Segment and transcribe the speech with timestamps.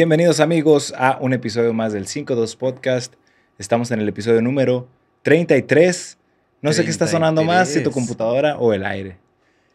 [0.00, 3.12] Bienvenidos amigos a un episodio más del 5-2 Podcast.
[3.58, 4.88] Estamos en el episodio número
[5.24, 6.16] 33.
[6.62, 9.18] No sé qué está sonando más, si tu computadora o el aire.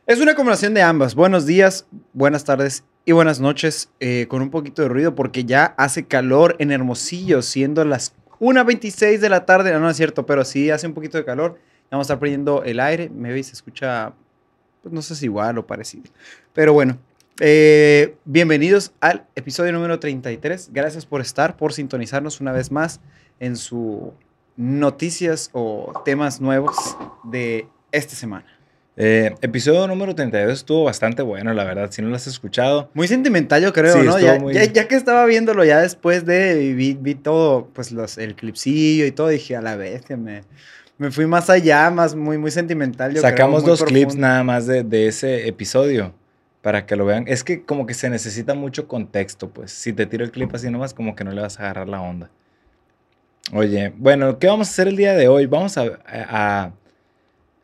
[0.07, 1.13] Es una combinación de ambas.
[1.13, 3.91] Buenos días, buenas tardes y buenas noches.
[3.99, 9.19] eh, con un poquito de ruido porque ya hace calor en Hermosillo, siendo las 1.26
[9.19, 9.73] de la tarde.
[9.73, 11.59] No, no es cierto, pero sí hace un poquito de calor.
[11.91, 13.09] Vamos a estar prendiendo el aire.
[13.09, 14.11] Me veis, se escucha,
[14.81, 16.05] pues no sé si igual o parecido.
[16.51, 16.97] Pero bueno,
[17.39, 20.69] eh, bienvenidos al episodio número 33.
[20.71, 23.01] Gracias por estar, por sintonizarnos una vez más
[23.39, 24.13] en su
[24.57, 26.75] noticias o temas nuevos
[27.23, 28.45] de esta semana.
[28.97, 31.91] Eh, episodio número 32 estuvo bastante bueno, la verdad.
[31.91, 34.17] Si no lo has escuchado, Muy sentimental, yo creo, Sí, ¿no?
[34.17, 38.17] Ya, muy- ya- ya que estaba viéndolo ya después de vi, vi todo, pues los,
[38.17, 40.43] el clipsillo y todo, dije a la vez que me,
[40.97, 43.13] me fui más allá, más muy, muy sentimental.
[43.13, 46.13] Yo sacamos creo, muy dos clips nada más de, de ese episodio
[46.65, 47.25] para que lo vean.
[47.27, 49.69] Es que como que se necesita mucho contexto, pues.
[49.71, 52.01] Si te tiro el clip así nomás, como que no le vas a agarrar la
[52.01, 52.31] onda.
[53.53, 55.45] Oye, bueno, ¿qué vamos a hacer el día de hoy?
[55.45, 56.71] Vamos a, a,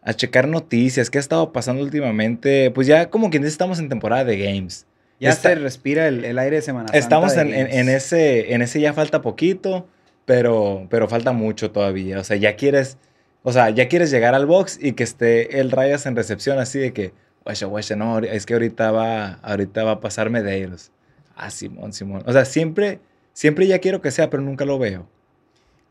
[0.03, 1.09] a checar noticias.
[1.09, 2.69] ¿Qué ha estado pasando últimamente?
[2.69, 4.85] Pues ya como quien dice, estamos en temporada de games.
[5.19, 6.99] Ya Está- se respira el, el aire de Semana Santa.
[6.99, 9.87] Estamos de en, en- en ese, en ese ya falta poquito,
[10.25, 12.19] pero, pero falta mucho todavía.
[12.19, 12.99] O sea, ya quieres,
[13.41, 16.77] o sea, ya quieres llegar al box y que esté el Rayas en recepción así
[16.77, 17.13] de que,
[17.43, 20.91] guacha, guacha, no, es que ahorita va, ahorita va a pasar Medeiros.
[21.35, 22.23] Ah, Simón, Simón.
[22.25, 22.99] O sea, siempre,
[23.33, 25.07] siempre ya quiero que sea, pero nunca lo veo.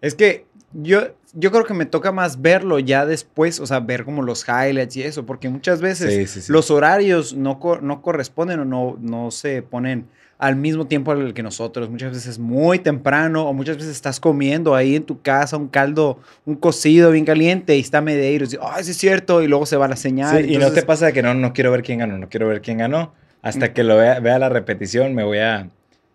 [0.00, 4.04] Es que yo, yo creo que me toca más verlo ya después, o sea, ver
[4.04, 6.52] como los highlights y eso, porque muchas veces Sí, sí, sí.
[6.52, 10.06] los horarios no, co- no corresponden o no, no se ponen
[10.40, 11.90] al mismo tiempo al que nosotros.
[11.90, 15.68] Muchas veces es muy temprano o muchas veces estás comiendo ahí en tu casa un
[15.68, 18.54] caldo, un cocido bien caliente y está Medeiros.
[18.54, 19.42] Y, Ay, sí es cierto.
[19.42, 20.42] Y luego se va la señal.
[20.42, 22.48] Sí, y no te pasa de que no, no quiero ver quién ganó, no quiero
[22.48, 23.12] ver quién ganó.
[23.42, 25.68] Hasta que lo vea, vea la repetición, me voy a,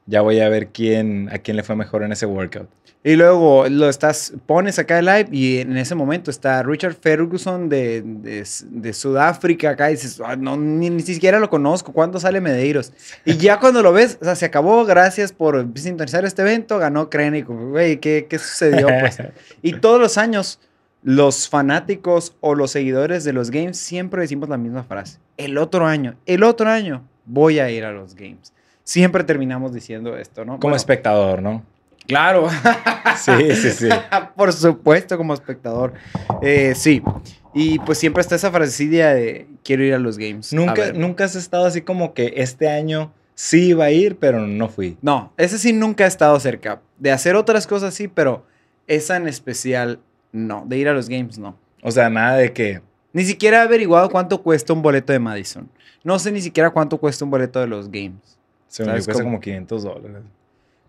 [0.06, 2.70] ya voy a ver quién, a quién le fue mejor en ese workout.
[3.04, 7.70] Y luego lo estás, pones acá el live y en ese momento está Richard Ferguson
[7.70, 12.20] de, de, de Sudáfrica acá y dices, "Ah, no, ni, ni siquiera lo conozco, ¿cuándo
[12.20, 12.94] sale Medeiros?
[13.24, 17.08] Y ya cuando lo ves, o sea, se acabó, gracias por sintonizar este evento, ganó
[17.12, 18.88] Krennic, güey, ¿qué, ¿qué sucedió?
[18.88, 19.20] Pues?
[19.62, 20.60] Y todos los años,
[21.04, 25.20] los fanáticos o los seguidores de los games siempre decimos la misma frase.
[25.38, 28.52] El otro año, el otro año voy a ir a los games.
[28.86, 30.54] Siempre terminamos diciendo esto, ¿no?
[30.54, 31.66] Como Bueno, espectador, ¿no?
[32.08, 32.48] Claro.
[33.18, 33.90] Sí, sí, sí.
[34.36, 35.94] Por supuesto, como espectador.
[36.42, 37.02] Eh, sí.
[37.54, 40.54] Y pues siempre está esa frasecilla de quiero ir a los games.
[40.54, 40.98] Nunca, ver".
[40.98, 44.98] nunca has estado así como que este año sí iba a ir, pero no fui.
[45.02, 46.82] No, ese sí nunca ha estado cerca.
[47.00, 48.46] De hacer otras cosas sí, pero
[48.86, 50.00] esa en especial
[50.32, 50.64] no.
[50.68, 51.58] De ir a los games no.
[51.82, 52.82] O sea, nada de que.
[53.14, 55.70] Ni siquiera he averiguado cuánto cuesta un boleto de Madison.
[56.04, 58.38] No sé ni siquiera cuánto cuesta un boleto de los games.
[58.68, 59.36] Según yo, ¿Sabes cuesta cómo?
[59.36, 60.24] como 500 dólares.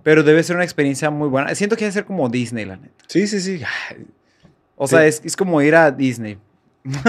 [0.02, 1.54] Pero debe ser una experiencia muy buena.
[1.54, 3.04] Siento que debe ser como Disney, la neta.
[3.08, 3.60] Sí, sí, sí.
[4.76, 4.92] O Sí.
[4.96, 6.38] sea, es, es como ir a Disney.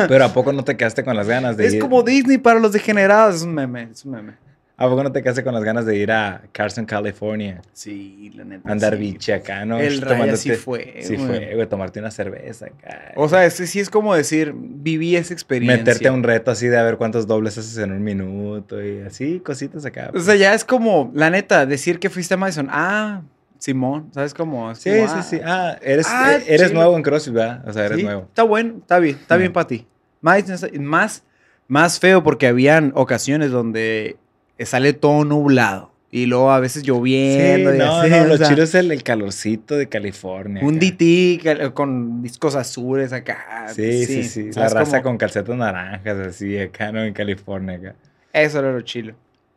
[0.08, 1.80] Pero ¿a poco no te quedaste con las ganas de Es ir?
[1.80, 3.36] como Disney para los degenerados.
[3.36, 4.34] Es un meme, es un meme.
[4.80, 7.64] ¿A poco no te quedaste con las ganas de ir a Carson, California?
[7.74, 8.72] Sí, la neta.
[8.72, 9.00] Andar sí.
[9.00, 9.80] biche acá, ¿no?
[9.80, 11.00] El Raya sí fue.
[11.02, 11.28] Sí güey.
[11.28, 11.68] fue, güey.
[11.68, 13.12] Tomarte una cerveza acá.
[13.16, 15.78] O sea, este sí es como decir, viví esa experiencia.
[15.80, 19.02] Meterte a un reto así de a ver cuántos dobles haces en un minuto y
[19.02, 20.12] así, cositas acá.
[20.14, 22.68] O sea, ya es como, la neta, decir que fuiste a Madison.
[22.70, 23.24] Ah,
[23.58, 24.76] Simón, ¿sabes cómo?
[24.76, 25.40] Sí, como, sí, ah, sí.
[25.44, 27.68] Ah, eres, Ah, eh, eres nuevo en CrossFit, ¿verdad?
[27.68, 28.22] O sea, eres sí, nuevo.
[28.30, 29.54] Está bueno, está bien, está bien Mm.
[29.54, 29.88] para ti.
[30.22, 30.44] Más,
[30.80, 31.24] más,
[31.68, 34.18] más feo porque habían ocasiones donde
[34.66, 37.76] sale todo nublado y luego a veces Sí, lloviendo.
[37.76, 40.64] y no, así, no, o lo sea, chido es el, el calorcito de California.
[40.64, 40.86] Un acá.
[40.86, 43.68] DT con discos azules acá.
[43.74, 44.46] Sí, sí, sí.
[44.48, 47.04] La ¿sabes raza con calcetas naranjas, así, acá, ¿no?
[47.04, 47.96] En California, acá.
[48.34, 49.16] Eso era lo chilo.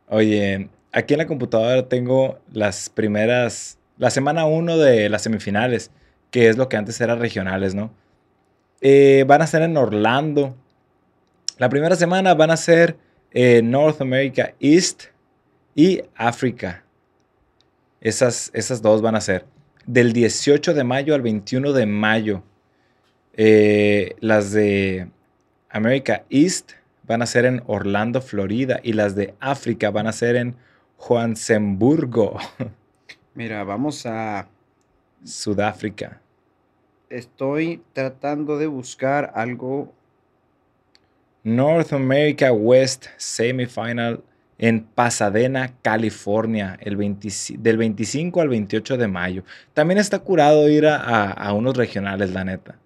[0.09, 5.91] Oye, aquí en la computadora tengo las primeras, la semana 1 de las semifinales,
[6.33, 7.93] que es lo que antes era regionales, ¿no?
[8.81, 10.57] Eh, van a ser en Orlando.
[11.59, 12.97] La primera semana van a ser
[13.33, 15.05] eh, North America East
[15.75, 16.85] y África.
[18.01, 19.47] Esas, esas dos van a ser
[19.87, 22.43] del 18 de mayo al 21 de mayo.
[23.35, 25.09] Eh, las de
[25.69, 26.73] America East
[27.05, 30.57] van a ser en Orlando, Florida, y las de África van a ser en
[30.97, 32.39] Johannesburgo,
[33.35, 34.49] Mira, vamos a...
[35.25, 36.21] Sudáfrica.
[37.09, 39.93] Estoy tratando de buscar algo.
[41.43, 44.21] North America West Semifinal
[44.59, 47.29] en Pasadena, California, el 20
[47.59, 49.43] del 25 al 28 de mayo.
[49.73, 52.77] También está curado ir a- a unos regionales, la neta.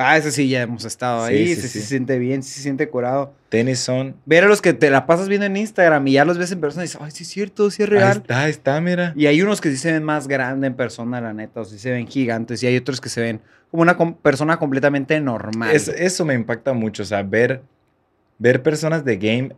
[0.00, 1.46] Ah, ese sí, ya hemos estado Sí, ahí.
[1.46, 1.80] sí, ese sí sí.
[1.80, 3.34] se siente bien, se siente curado.
[3.48, 4.14] Tenis son.
[4.26, 6.60] Ver a los que te la pasas viendo en Instagram y ya los ves en
[6.60, 8.16] persona y dices, ay, sí es cierto, sí es Ahí real.
[8.18, 9.12] está, ahí está, mira.
[9.16, 11.80] Y hay unos que sí se ven más grandes en persona, la neta, o sí
[11.80, 12.62] se ven gigantes.
[12.62, 13.40] Y hay otros que se ven
[13.72, 15.74] como una com- persona completamente normal.
[15.74, 17.62] Es- eso me impacta mucho, o sea, ver,
[18.38, 19.56] ver personas de game,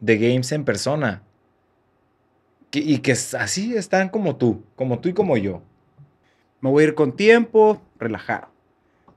[0.00, 1.22] de games en persona.
[2.70, 5.62] Que- y que así están como tú, como tú y como yo.
[6.60, 8.48] Me voy a ir con tiempo, relajado.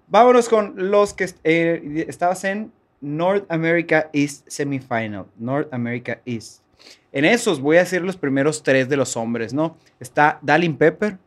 [0.07, 2.71] Vámonos con los que eh, estabas en
[3.01, 5.25] North America East Semifinal.
[5.37, 6.61] North America East.
[7.11, 9.77] En esos voy a decir los primeros tres de los hombres, ¿no?
[9.99, 11.17] Está Dalin Pepper,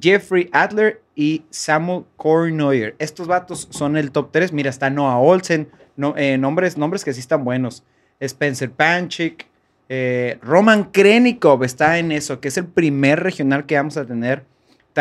[0.00, 2.94] Jeffrey Adler y Samuel Kornoyer.
[2.98, 4.52] Estos vatos son el top 3.
[4.52, 7.84] Mira, está Noah Olsen, no- eh, nombres, nombres que sí están buenos.
[8.20, 9.46] Spencer Panchik,
[9.88, 14.44] eh, Roman Krenikov está en eso, que es el primer regional que vamos a tener.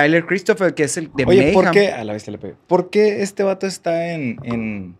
[0.01, 1.73] Tyler Christopher, que es el de Oye, ¿por Mayhem.
[1.87, 1.91] qué?
[1.91, 2.55] A la vez le pegué.
[2.67, 4.95] ¿Por qué este vato está en, en,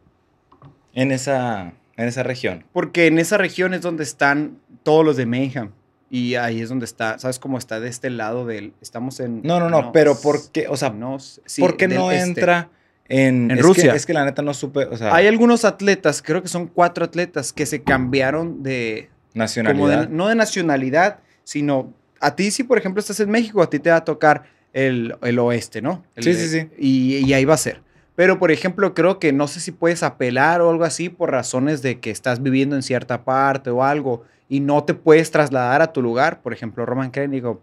[0.93, 2.65] en, esa, en esa región?
[2.73, 5.69] Porque en esa región es donde están todos los de Mayhem.
[6.09, 8.73] Y ahí es donde está, ¿sabes cómo está de este lado del...
[8.81, 9.41] Estamos en...
[9.43, 10.67] No, no, no, pero ¿por qué?
[10.69, 12.23] O sea, nos- sí, ¿por qué no este.
[12.29, 12.69] entra
[13.09, 13.91] en, En es Rusia.
[13.91, 16.67] Que, es que la neta no supe, o sea, Hay algunos atletas, creo que son
[16.67, 19.09] cuatro atletas, que se cambiaron de...
[19.33, 20.07] Como nacionalidad.
[20.07, 21.93] de- no de nacionalidad, sino...
[22.19, 24.45] A ti si, por ejemplo, estás en México, a ti te va a tocar
[24.85, 26.03] el, el oeste, ¿no?
[26.15, 26.69] El Sí, sí, sí.
[26.77, 27.81] Y, y ahí va a ser.
[28.15, 31.81] Pero, por ejemplo, creo que no sé si puedes apelar o algo así por razones
[31.81, 35.93] de que estás viviendo en cierta parte o algo y no te puedes trasladar a
[35.93, 36.41] tu lugar.
[36.41, 37.59] Por ejemplo, Roman Krenikov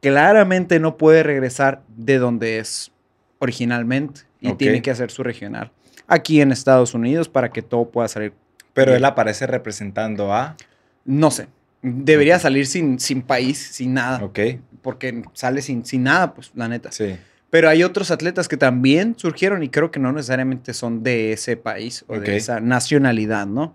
[0.00, 2.92] claramente no puede regresar de donde es
[3.38, 5.72] originalmente y tiene que hacer su regional
[6.06, 8.32] aquí en Estados Unidos para que todo pueda salir.
[8.72, 8.98] Pero Bien.
[8.98, 10.56] él aparece representando a...
[11.04, 11.48] No sé.
[11.94, 14.22] Debería salir sin, sin país, sin nada.
[14.24, 14.38] Ok,
[14.82, 16.90] Porque sale sin, sin nada, pues, la neta.
[16.92, 17.16] sí.
[17.48, 21.56] Pero hay otros atletas que también surgieron y creo que no necesariamente son de ese
[21.56, 23.74] país o de esa nacionalidad, ¿no?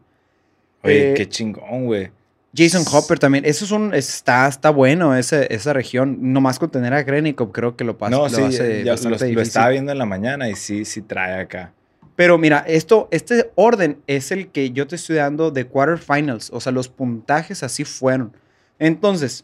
[0.83, 2.11] Oye, Eh, qué chingón, güey.
[2.55, 3.45] Jason S- Hopper también.
[3.45, 6.17] Eso es un, está, está bueno, ese, esa región.
[6.33, 8.11] Nomás con tener a Grenikov creo que lo pasa.
[8.11, 11.01] No, lo sí, hace ya lo, lo estaba viendo en la mañana y sí, sí
[11.01, 11.71] trae acá.
[12.21, 16.51] Pero mira, esto, este orden es el que yo te estoy dando de quarterfinals.
[16.53, 18.37] O sea, los puntajes así fueron.
[18.77, 19.43] Entonces,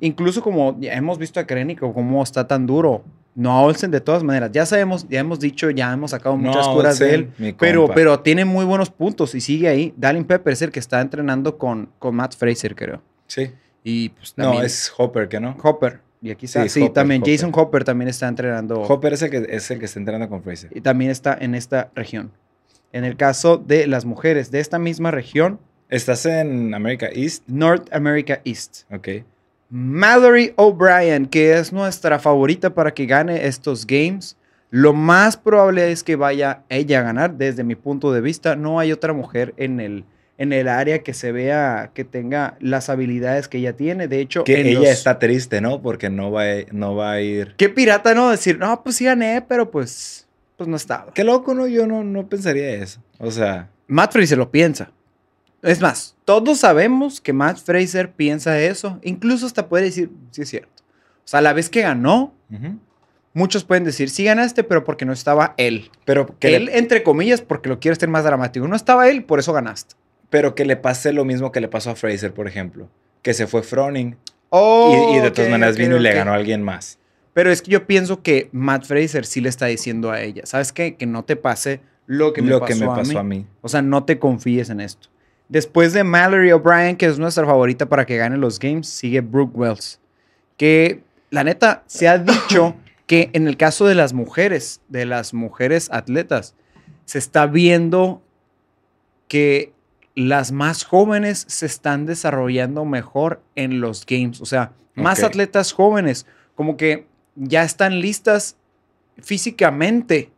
[0.00, 3.04] incluso como ya hemos visto a Grenikov, cómo está tan duro.
[3.34, 4.50] No a Olsen de todas maneras.
[4.50, 7.54] Ya sabemos, ya hemos dicho, ya hemos sacado muchas No, curas de él.
[7.58, 9.92] Pero, pero tiene muy buenos puntos y sigue ahí.
[9.94, 13.02] Dalin Pepper es el que está entrenando con, con Matt Fraser, creo.
[13.26, 13.50] Sí.
[13.84, 15.54] Y pues No, es Hopper, ¿que no?
[15.62, 16.00] Hopper.
[16.26, 16.62] Y aquí está.
[16.64, 17.34] Sí, Sí, Hopper, también Hopper.
[17.34, 18.82] Jason Hopper también está entrenando.
[18.82, 20.70] Hopper es el que, es el que está entrenando con Fraser.
[20.74, 22.32] Y también está en esta región.
[22.92, 27.44] En el caso de las mujeres de esta misma región, ¿Estás en America East?
[27.46, 28.82] North America East.
[28.90, 29.08] Ok.
[29.70, 34.36] Mallory O'Brien, que es nuestra favorita para que gane estos games.
[34.70, 38.56] Lo más probable es que vaya ella a ganar, desde mi punto de vista.
[38.56, 40.04] No hay otra mujer en el,
[40.38, 44.06] en el área que se vea que tenga las habilidades que ella tiene.
[44.08, 45.80] De hecho, Que ella los- está triste, ¿no?
[45.80, 47.54] Porque no va, a- no va a ir.
[47.56, 48.30] Qué pirata, ¿no?
[48.30, 51.12] Decir, no, pues sí gané, pero pues, pues no estaba.
[51.14, 51.66] Qué loco, ¿no?
[51.66, 53.00] Yo no, no pensaría eso.
[53.18, 54.90] O sea, Matt Fraser lo piensa.
[55.62, 59.00] Es más, todos sabemos que Matt Fraser piensa eso.
[59.02, 60.70] Incluso hasta puede decir, sí es cierto.
[61.24, 62.78] O sea, la vez que ganó, ujú.
[63.32, 65.90] muchos pueden decir, sí ganaste, pero porque no estaba él.
[66.04, 68.68] pero, que él, le, entre comillas, porque lo quiere estar más dramático.
[68.68, 69.94] No estaba él, por eso ganaste.
[70.30, 72.88] Pero que le pase lo mismo que le pasó a Fraser, por ejemplo.
[73.22, 74.16] Que se fue Froning y-
[74.50, 76.98] Oh, y, de todas maneras vino y le ganó a alguien más.
[77.34, 80.72] Pero es que yo pienso que Matt Fraser sí le está diciendo a ella, ¿sabes
[80.72, 80.94] qué?
[80.94, 83.18] Que no te pase lo que me, lo pasó, que me a pasó mí.
[83.18, 83.46] a mí.
[83.60, 85.08] O sea, no te confíes en esto.
[85.48, 89.54] Después de Mallory O'Brien, que es nuestra favorita para que gane los games, sigue Brooke
[89.56, 90.00] Wells.
[90.56, 95.34] Que la neta se ha dicho que en el caso de las mujeres, de las
[95.34, 96.54] mujeres atletas,
[97.04, 98.22] se está viendo
[99.28, 99.72] que
[100.16, 104.40] las más jóvenes se están desarrollando mejor en los games.
[104.40, 107.06] O sea, más atletas jóvenes, como que
[107.36, 108.56] ya están listas
[109.18, 110.30] físicamente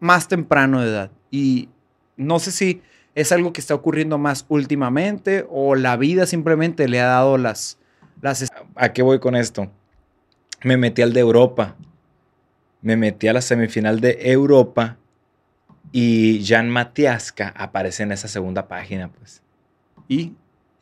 [0.00, 1.10] más temprano de edad.
[1.30, 1.68] Y
[2.16, 2.82] no sé si
[3.14, 7.78] es algo que está ocurriendo más últimamente o la vida simplemente le ha dado las...
[8.22, 9.70] las ¿A qué voy con esto?
[10.64, 11.76] Me metí al de Europa.
[12.80, 14.96] Me metí a la semifinal de Europa
[15.96, 19.42] y Jan Matiasca aparece en esa segunda página, pues.
[20.08, 20.32] y,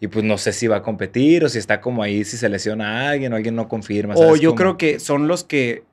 [0.00, 2.48] Y pues no sé si va a competir o si está como ahí, si se
[2.48, 4.14] lesiona a alguien o alguien no confirma.
[4.14, 4.56] o ¿sabes yo cómo?
[4.56, 5.84] creo que son los que...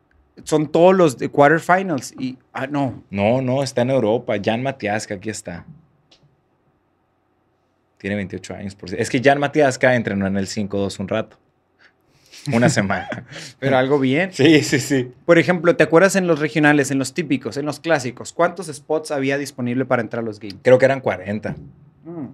[0.45, 2.13] Son todos los de quarterfinals.
[2.17, 3.03] Y, ah, no.
[3.09, 4.35] No, no, está en Europa.
[4.41, 5.65] Jan Matiasca, aquí está.
[7.97, 8.73] Tiene 28 años.
[8.75, 8.95] Por...
[8.95, 11.37] Es que Jan Matiasca entrenó en el 5-2 un rato.
[12.53, 13.25] Una semana.
[13.59, 14.31] Pero algo bien.
[14.33, 15.11] Sí, sí, sí.
[15.25, 18.33] Por ejemplo, ¿te acuerdas en los regionales, en los típicos, en los clásicos?
[18.33, 20.57] ¿Cuántos spots había disponible para entrar a los games?
[20.63, 21.55] Creo que eran 40.
[22.05, 22.27] Mm.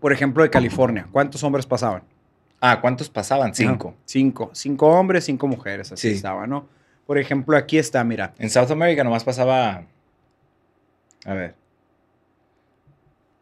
[0.00, 2.02] Por ejemplo, de California, ¿cuántos hombres pasaban?
[2.60, 3.54] Ah, ¿cuántos pasaban?
[3.54, 3.94] Cinco.
[4.04, 4.50] Cinco.
[4.54, 6.14] Cinco hombres, cinco mujeres, así Sí.
[6.16, 6.66] estaba, ¿no?
[7.06, 8.32] Por ejemplo, aquí está, mira.
[8.38, 9.84] En South America nomás pasaba.
[11.26, 11.54] A ver.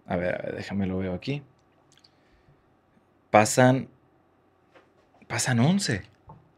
[0.06, 1.42] A ver, a ver, déjame lo veo aquí.
[3.30, 3.88] Pasan.
[5.32, 6.02] Pasan 11.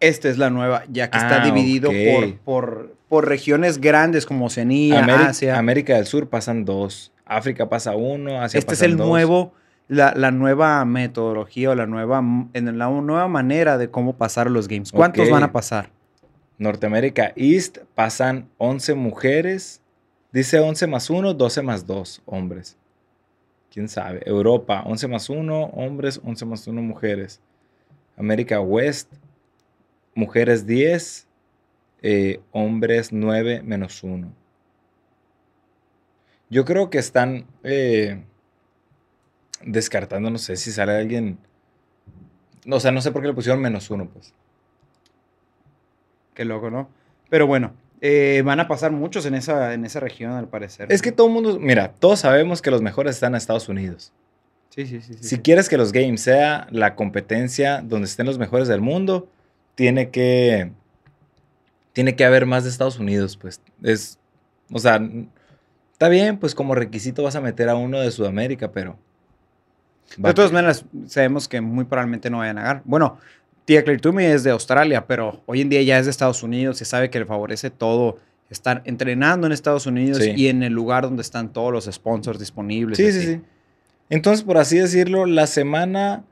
[0.01, 1.97] Esta es la nueva, ya que está Ah, dividido ok.
[2.13, 5.57] por, por, por regiones grandes como Oceanía, Ameri- Asia.
[5.57, 7.13] América del Sur pasan dos.
[7.25, 8.43] África pasa uno.
[8.43, 9.07] Asia este es pasan el dos.
[9.07, 9.53] nuevo,
[9.87, 12.19] la, la nueva metodología o la nueva,
[12.53, 14.91] en la nueva manera de cómo pasar los games.
[14.91, 15.33] ¿Cuántos Ok.
[15.33, 15.91] van a pasar?
[16.59, 19.83] Norteamérica East pasan 11 mujeres.
[20.33, 22.77] Dice 11 más 1, 12 más 2 hombres.
[23.73, 24.21] ¿Quién sabe?
[24.27, 27.41] Europa, 11 más 1 hombres, 11 más 1 mujeres.
[28.17, 29.13] América West,
[30.15, 31.27] mujeres 10,
[32.03, 34.33] eh, hombres 9 menos 1.
[36.51, 38.23] Yo creo que están eh,
[39.65, 41.39] descartando, no sé si sale alguien...
[42.71, 44.33] O sea, no sé por qué le pusieron menos 1, pues.
[46.35, 46.89] Qué loco, ¿no?
[47.29, 50.93] Pero bueno, eh, van a pasar muchos en esa, en esa región, al parecer.
[50.93, 54.13] Es que todo el mundo, mira, todos sabemos que los mejores están en Estados Unidos.
[54.75, 55.15] Sí, sí, sí.
[55.15, 55.39] sí, Si sí.
[55.39, 59.29] quieres que los games sea la competencia donde estén los mejores del mundo,
[59.75, 60.73] tiene que
[61.93, 63.61] tiene que haber más de Estados Unidos, pues.
[63.83, 64.19] Es
[64.73, 65.01] o sea,
[65.93, 68.99] está bien, pues como requisito vas a meter a uno de Sudamérica, pero
[70.17, 72.83] De todas maneras, sabemos que muy probablemente no vayan a ganar.
[72.85, 73.19] Bueno,
[73.65, 76.79] Tia Claire Toomey es de Australia, pero hoy en día ya es de Estados Unidos.
[76.79, 78.19] Se sabe que le favorece todo
[78.51, 80.33] estar entrenando en Estados Unidos Sí.
[80.37, 82.99] y en el lugar donde están todos los sponsors disponibles.
[82.99, 83.41] Sí, sí, sí.
[84.11, 86.25] Entonces, por así decirlo, la semana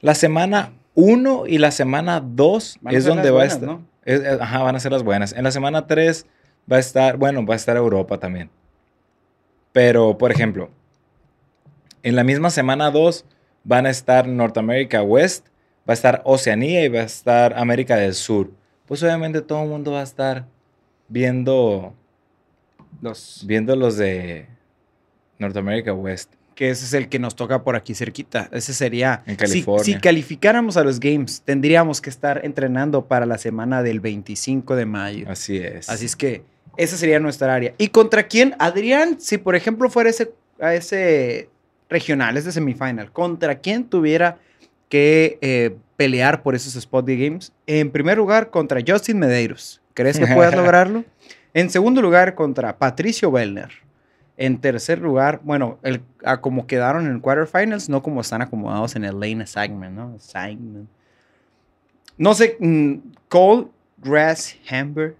[0.00, 3.78] la semana 1 y la semana 2 Van a es donde va buenas, a estar.
[4.04, 5.32] es- ajá, van a ser las buenas.
[5.32, 6.26] En la semana 3
[6.70, 8.50] va a estar, bueno, va a estar Europa también.
[9.72, 10.70] Pero, por ejemplo,
[12.02, 13.24] en la misma semana 2
[13.64, 15.46] van a estar Norteamérica West,
[15.88, 18.50] va a estar Oceanía y va a estar América del Sur.
[18.86, 20.46] Pues obviamente todo el mundo va a estar
[21.08, 21.92] viendo,
[23.02, 24.46] Los, viendo los de
[25.38, 26.32] Norteamérica West.
[26.58, 28.48] Que ese es el que nos toca por aquí cerquita.
[28.50, 29.22] Ese sería.
[29.26, 29.84] En si- California.
[29.84, 34.84] Si, calificáramos a los games, tendríamos que estar entrenando para la semana del 25 de
[34.84, 35.26] mayo.
[35.30, 35.88] Así es.
[35.88, 36.42] Así es que
[36.76, 37.74] esa sería nuestra área.
[37.78, 38.56] ¿Y contra quién?
[38.58, 41.48] Adrián, si por ejemplo fuera ese, a ese
[41.88, 44.38] regional, ese semifinal, ¿contra quién tuviera
[44.88, 47.52] que eh, pelear por esos spot de games?
[47.68, 49.80] En primer lugar, contra Justin Medeiros.
[49.94, 51.04] ¿Crees que puedas lograrlo?
[51.54, 53.70] En segundo lugar, contra Patricio Wellner.
[54.40, 59.04] En tercer lugar, bueno, el, a como quedaron en quarterfinals, no como están acomodados en
[59.04, 60.14] el lane assignment, ¿no?
[60.14, 60.88] Assignment.
[62.16, 62.94] No sé, mm,
[63.28, 63.66] Cole
[63.98, 65.16] Grass Hamber.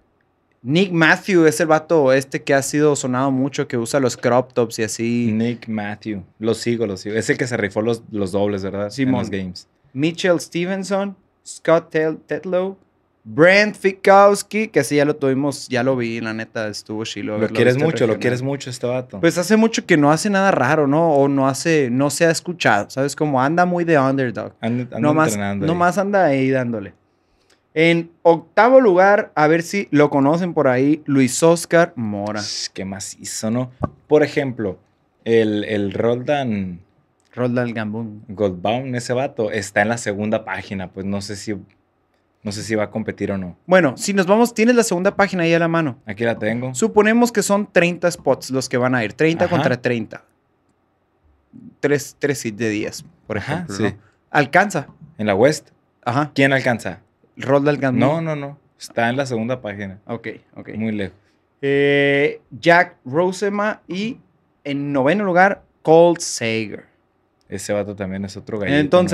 [0.63, 4.53] Nick Matthew es el vato este que ha sido sonado mucho, que usa los crop
[4.53, 5.33] tops y así.
[5.33, 6.23] Nick Matthew.
[6.39, 7.17] Lo sigo, lo sigo.
[7.17, 8.91] Es el que se rifó los, los dobles, ¿verdad?
[8.91, 9.15] Simón.
[9.15, 9.69] En los games.
[9.93, 12.77] Mitchell Stevenson, Scott Tetlow,
[13.25, 17.37] Brent Fikowski, que sí ya lo tuvimos, ya lo vi, la neta, estuvo chilo.
[17.39, 19.21] Lo quieres mucho, lo quieres mucho este vato.
[19.21, 21.13] Pues hace mucho que no hace nada raro, ¿no?
[21.15, 23.15] O no hace, no se ha escuchado, ¿sabes?
[23.15, 24.55] Como anda muy de underdog.
[24.61, 25.79] anda, anda No más, entrenando no ahí.
[25.79, 26.95] más anda ahí dándole.
[27.75, 32.41] En octavo lugar, a ver si lo conocen por ahí, Luis Oscar Mora.
[32.73, 33.71] ¿Qué macizo, no?
[34.07, 34.79] Por ejemplo,
[35.25, 36.81] el, el Roldan
[37.35, 38.25] Roldán Gambún.
[38.29, 40.91] Goldbaum, ese vato, está en la segunda página.
[40.91, 41.55] Pues no sé si,
[42.43, 43.57] no sé si va a competir o no.
[43.67, 45.99] Bueno, si nos vamos, tienes la segunda página ahí a la mano.
[46.07, 46.75] Aquí la tengo.
[46.75, 49.55] Suponemos que son 30 spots los que van a ir, 30 Ajá.
[49.55, 50.25] contra 30.
[51.81, 53.75] Tres, tres hits de 10, por Ajá, ejemplo.
[53.77, 53.83] sí.
[53.85, 53.97] ¿no?
[54.31, 54.89] Alcanza.
[55.17, 55.71] En la West.
[56.05, 56.31] Ajá.
[56.35, 57.01] ¿Quién alcanza?
[57.37, 58.01] Roldán Gambún.
[58.01, 58.59] No, no, no.
[58.79, 59.99] Está en la segunda página.
[60.07, 60.71] Ok, ok.
[60.77, 61.17] Muy lejos.
[61.61, 64.19] Eh, Jack Rosema y
[64.65, 66.85] en noveno lugar, Colt Sager.
[67.49, 68.77] Ese vato también es otro gallito.
[69.03, 69.09] ¿no?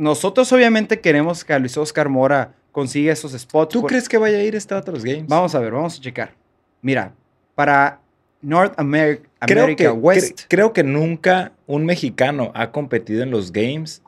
[0.00, 3.72] Nosotros obviamente queremos que Luis Oscar Mora consiga esos spots.
[3.74, 5.26] ¿tú por- crees que vaya a ir este a los games?
[5.28, 6.32] Vamos a ver, vamos a checar.
[6.80, 7.12] Mira,
[7.54, 8.00] para
[8.40, 10.40] North Amer- creo America que, West.
[10.40, 14.02] cre- creo que nunca un mexicano ha competido en los games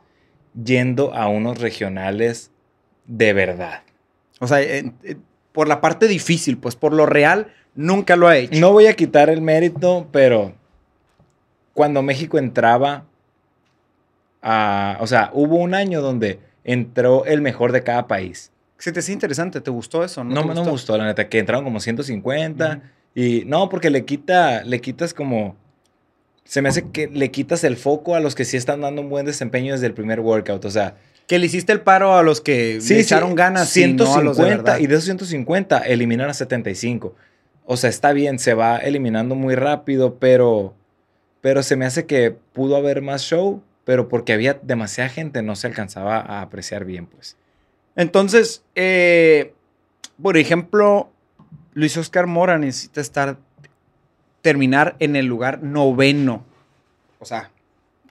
[0.64, 2.50] yendo a unos regionales
[3.06, 3.82] de verdad.
[4.40, 4.60] O sea,
[5.52, 8.58] por la parte difícil, pues por lo real, nunca lo ha hecho.
[8.58, 10.54] No voy a quitar el mérito, pero
[11.74, 13.04] cuando México entraba
[14.42, 14.98] a...
[15.00, 18.50] O sea, hubo un año donde entró el mejor de cada país.
[18.78, 20.24] Se te hace interesante, ¿te gustó eso?
[20.24, 22.82] No, te no, me gustó, la neta, que entraron como 150.
[23.14, 25.56] Y no, porque le quita, le quitas como.
[26.44, 29.08] Se me hace que le quitas el foco a los que sí están dando un
[29.08, 30.64] buen desempeño desde el primer workout.
[30.64, 30.96] O sea,
[31.28, 34.04] Que le hiciste el paro a los que Sí, le sí, echaron ganas y no
[34.06, 34.78] 150 a los de verdad.
[34.80, 37.14] y de esos 150 eliminan a 75.
[37.64, 40.74] O sea, está bien, se va eliminando muy rápido, pero
[41.40, 45.56] pero se me hace que pudo haber más show, pero porque había demasiada gente no
[45.56, 47.36] se alcanzaba a apreciar bien, pues.
[47.96, 49.54] Entonces, eh,
[50.20, 51.10] por ejemplo,
[51.74, 53.38] Luis Oscar Mora necesita estar,
[54.40, 56.44] terminar en el lugar noveno.
[57.18, 57.50] O sea,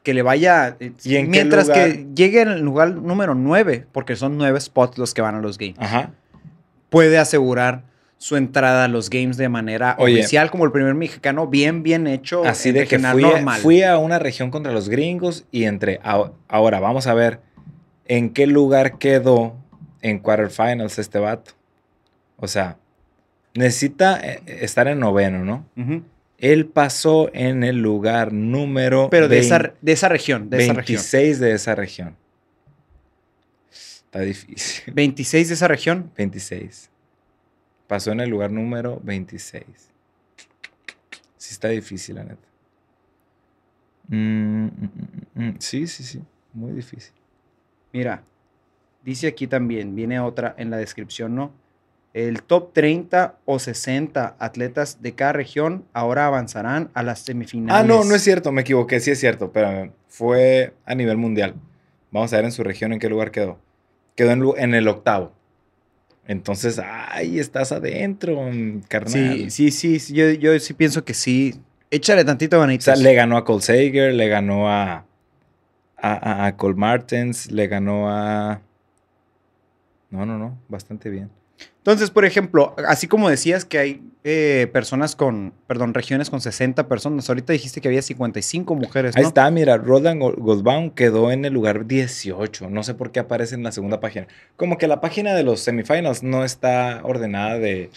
[0.03, 0.75] que le vaya.
[0.79, 1.91] eh, ¿Y en qué mientras lugar?
[1.91, 5.41] que llegue en el lugar número nueve, porque son nueve spots los que van a
[5.41, 6.11] los games, Ajá.
[6.89, 7.83] puede asegurar
[8.21, 10.19] su entrada a los games de manera Oye.
[10.19, 12.45] oficial como el primer mexicano, bien, bien hecho.
[12.45, 13.61] Así de que fui a, normal.
[13.61, 15.99] fui a una región contra los gringos y entré.
[16.03, 17.39] Ahora, ahora, vamos a ver
[18.05, 19.55] en qué lugar quedó
[20.03, 21.53] en quarterfinals este vato.
[22.37, 22.77] O sea,
[23.55, 25.65] necesita eh, estar en noveno, ¿no?
[26.37, 30.73] Él pasó en el lugar número Pero de 20 esa, de esa región, de esa
[30.73, 30.97] región.
[30.97, 32.15] 26 de esa región.
[33.71, 34.93] Está difícil.
[34.93, 36.11] 26 de esa región.
[36.15, 36.90] 26.
[37.91, 39.65] Pasó en el lugar número 26.
[41.35, 42.47] Sí está difícil, la neta.
[44.07, 44.89] Mm, mm,
[45.35, 46.23] mm, Sí, sí, sí.
[46.53, 47.11] Muy difícil.
[47.91, 48.23] Mira,
[49.03, 51.51] dice aquí también, viene otra en la descripción, ¿no?
[52.13, 57.83] El top 30 o 60 atletas de cada región ahora avanzarán a las semifinales.
[57.83, 58.53] Ah, no, no es cierto.
[58.53, 59.01] Me equivoqué.
[59.01, 59.51] Sí es cierto.
[59.51, 61.55] Pero fue a nivel mundial.
[62.09, 63.59] Vamos a ver en su región en qué lugar quedó.
[64.15, 65.33] Quedó en el octavo.
[66.31, 68.49] Entonces, ay, estás adentro,
[68.87, 69.51] carnal.
[69.51, 71.55] Sí, sí, sí, yo, yo sí pienso que sí.
[71.89, 75.03] Échale tantito O sea, le ganó a Cole Sager, le ganó a,
[75.97, 78.61] a, a- a Cole Martens, le ganó a...
[80.09, 81.29] No, no, no, bastante bien.
[81.81, 86.87] Entonces, por ejemplo, así como decías que hay eh, personas con, perdón, regiones con 60
[86.87, 91.43] personas, ahorita dijiste que había 55 mujeres, Ahí está, mira, Roland Go- Goldbaum quedó en
[91.43, 92.69] el lugar 18.
[92.69, 94.27] No sé por qué aparece en la segunda página.
[94.57, 97.89] Como que la página de los semifinals no está ordenada de...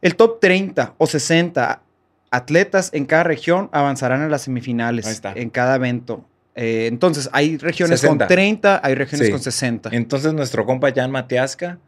[0.00, 1.82] El top 30 o 60
[2.30, 5.32] atletas en cada región avanzarán a las semifinales Ahí está.
[5.34, 6.24] en cada evento.
[6.54, 8.24] Eh, entonces, hay regiones 60.
[8.26, 9.32] con 30, hay regiones Sí.
[9.32, 9.90] con 60.
[9.92, 11.78] Entonces nuestro compa Jan Matiasca,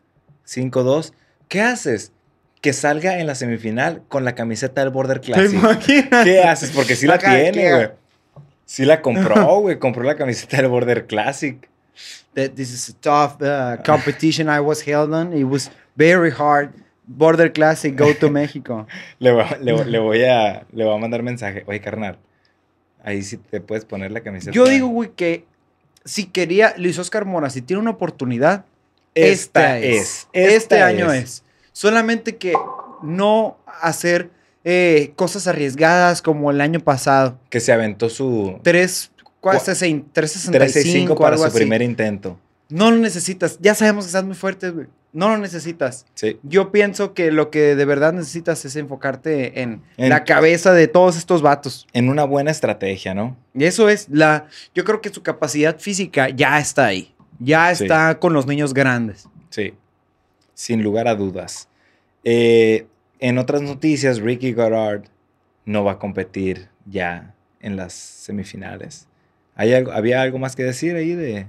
[0.46, 1.12] 5-2,
[1.50, 2.12] ¿qué haces?
[2.62, 5.52] Que salga en la semifinal con la camiseta del Border ¿Te Classic.
[5.52, 6.24] imaginas?
[6.24, 6.70] ¿Qué haces?
[6.70, 7.88] Porque sí la Acá, tiene, güey.
[8.64, 9.78] Sí la compró, güey.
[9.80, 11.68] Compró la camiseta del Border Classic.
[12.34, 15.32] That this is a tough uh, competition I was held on.
[15.36, 16.70] It was very hard.
[17.04, 18.86] Border Classic, go to México.
[19.18, 21.64] Le, voy- le voy- le voy a, le voy a mandar mensaje.
[21.66, 22.18] Oye, carnal,
[23.02, 24.52] ahí sí te puedes poner la camiseta.
[24.52, 25.44] Yo digo, güey, que
[26.04, 28.64] si quería Luis Oscar Mora, si tiene una oportunidad,
[29.14, 30.28] esta esta es.
[30.32, 31.42] este esta año es.
[31.72, 32.54] Solamente que
[33.02, 34.30] no hacer
[34.64, 37.38] eh, cosas arriesgadas como el año pasado.
[37.48, 39.56] Que se aventó su Tres, ¿cuál?
[39.58, 41.56] Cu- 365, 365 para algo su así.
[41.56, 42.38] primer intento.
[42.68, 43.58] No lo necesitas.
[43.60, 44.86] Ya sabemos que estás muy fuerte, güey.
[45.12, 46.06] No lo necesitas.
[46.14, 46.38] Sí.
[46.44, 50.86] Yo pienso que lo que de verdad necesitas es enfocarte en, En- la cabeza de
[50.86, 51.88] todos estos vatos.
[51.92, 53.36] En una buena estrategia, ¿no?
[53.54, 54.46] Y eso es la.
[54.72, 57.12] Yo creo que su capacidad física ya está ahí.
[57.40, 57.84] Ya Sí.
[57.84, 59.28] está con los niños grandes.
[59.48, 59.74] Sí.
[60.54, 61.68] Sin lugar a dudas.
[62.22, 62.86] Eh,
[63.18, 65.04] en otras noticias, Ricky Garard
[65.64, 69.08] no va a competir ya en las semifinales.
[69.56, 71.46] ¿Hay algo, ¿Había algo más que decir ahí de...?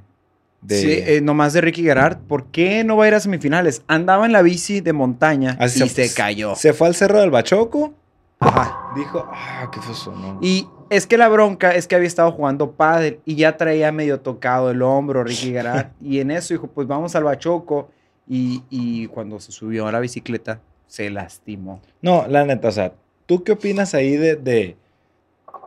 [0.61, 2.17] de- Sí, eh, nomás de Ricky Gerard.
[2.19, 3.83] ¿Por qué no va a ir a semifinales?
[3.87, 6.55] Andaba en la bici de montaña Ah, y se- se, cayó.
[6.55, 7.93] Se fue al Cerro del Bachoco.
[8.39, 8.91] Ajá.
[8.95, 10.39] Dijo, ah, qué fue eso, ¿no?
[10.41, 14.19] Y es que la bronca es que había estado jugando pádel y ya traía medio
[14.19, 15.87] tocado el hombro Ricky Gerard.
[16.01, 17.89] y en eso dijo, pues vamos al Bachoco.
[18.27, 21.81] Y, y cuando se subió a la bicicleta, se lastimó.
[22.01, 22.93] No, la neta, o sea,
[23.25, 24.35] ¿tú qué opinas ahí de...
[24.35, 24.77] de-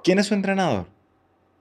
[0.04, 0.86] ¿Quién es su entrenador?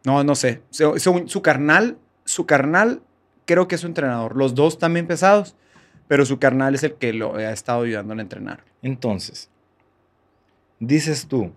[0.05, 0.61] No, no sé.
[0.69, 3.01] Su, su- su carnal, su carnal,
[3.45, 4.35] creo que es su entrenador.
[4.35, 5.55] Los dos también pesados,
[6.09, 8.63] pero su carnal es el que lo ha estado ayudando a entrenar.
[8.81, 9.49] Entonces,
[10.79, 11.51] dices tú,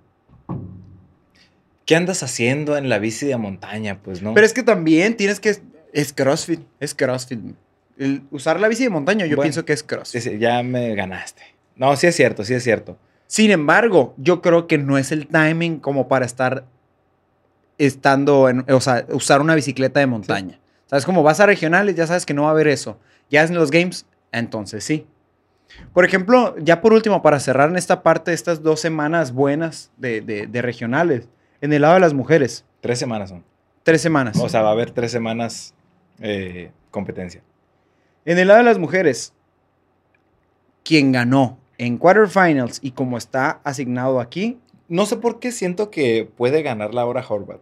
[1.87, 4.01] ¿qué andas haciendo en la bici de montaña?
[4.03, 4.35] Pues no.
[4.35, 5.57] Pero es que también tienes que...
[5.93, 7.41] Es CrossFit, es CrossFit.
[7.97, 10.39] El usar la bici de montaña yo Bueno, pienso que es CrossFit.
[10.39, 11.43] Ya me ganaste.
[11.77, 12.99] No, sí es cierto, sí es cierto.
[13.27, 16.65] Sin embargo, yo creo que no es el timing como para estar
[17.79, 20.61] estando en, o sea, usar una bicicleta de montaña.
[20.87, 21.05] ¿Sabes?
[21.05, 22.99] Como vas a regionales, ya sabes que no va a haber eso.
[23.31, 25.07] Ya en los games, entonces sí.
[25.93, 30.21] Por ejemplo, ya por último, para cerrar en esta parte, estas dos semanas buenas de,
[30.21, 31.29] de- de regionales,
[31.61, 33.45] en el lado de las mujeres, Tres semanas son.
[33.83, 34.39] tres semanas.
[34.41, 35.75] O sea, va a haber tres semanas
[36.21, 37.43] eh, competencia.
[38.25, 39.33] En el lado de las mujeres,
[40.85, 46.31] quien ganó en quarterfinals y como está asignado aquí, No sé por qué siento que
[46.37, 47.61] puede ganar Laura Horvath.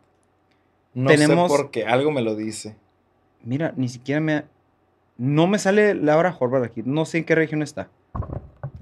[0.93, 2.77] No Tenemos- sé por qué, algo me lo dice.
[3.43, 4.45] Mira, ni siquiera me...
[5.17, 6.83] No me sale Laura Horvath aquí.
[6.85, 7.89] No sé en qué región está.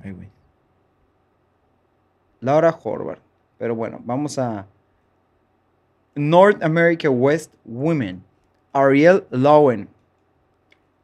[0.03, 0.29] Ay, güey.
[2.41, 3.21] Laura Horvath.
[3.59, 4.67] Pero bueno, vamos a
[6.15, 8.23] North America West Women.
[8.73, 9.89] Ariel Lowen.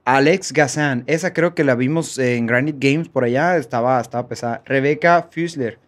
[0.05, 1.05] Alex Gazan.
[1.07, 3.57] Esa creo que la vimos en Granite Games por allá.
[3.57, 4.63] Estaba, estaba pesada.
[4.65, 5.79] Rebecca Fusler.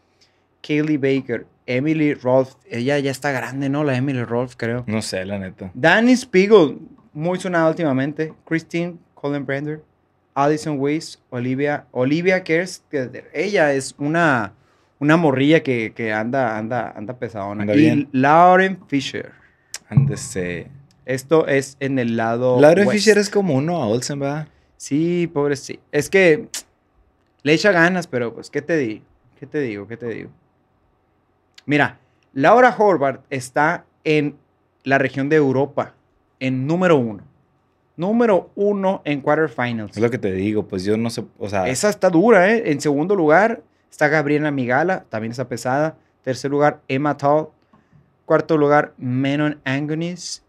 [0.63, 1.47] Kaylee Baker.
[1.67, 2.55] Emily Rolf.
[2.69, 3.85] Ella ya está grande, ¿no?
[3.85, 4.85] La Emily Rolf, creo.
[4.87, 5.71] No sé, la neta.
[5.73, 6.79] Danny Spiegel.
[7.13, 8.35] Muy sonada últimamente.
[8.45, 9.83] Christine Colin Brander.
[10.35, 11.19] Alison Weiss.
[11.31, 11.87] Olivia.
[11.93, 12.85] Olivia Kerst.
[13.33, 14.53] Ella es una,
[15.01, 17.63] una morrilla que, que anda, anda, anda pesadona.
[17.63, 18.09] Anda y bien.
[18.13, 19.33] Lauren Fisher.
[19.89, 20.69] Ándese.
[21.07, 22.61] Esto es en el lado.
[22.61, 22.93] Laura west.
[22.93, 24.47] Fisher es como uno a Olsen, ¿verdad?
[24.77, 25.81] Sí, pobre, sí.
[25.91, 26.49] Es que
[27.43, 29.05] le echa ganas, pero pues, ¿qué te digo?
[29.39, 29.89] ¿Qué te digo?
[29.89, 30.31] ¿Qué te digo?
[31.65, 31.99] Mira,
[32.35, 34.37] Laura Horvath está en
[34.85, 35.95] la región de Europa,
[36.39, 37.25] en número uno.
[37.97, 39.97] Número uno en quarterfinals.
[39.97, 42.71] Es lo que te digo, pues yo no sé, o sea, Esa está dura, ¿eh?
[42.71, 45.97] En segundo lugar está Gabriela Migala, también está pesada.
[46.23, 47.49] Tercer lugar, Emma Tall.
[48.25, 50.43] Cuarto lugar, Menon Angonis.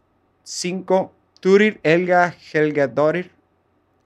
[0.43, 3.31] Cinco, Turir Elga Helga Dorir.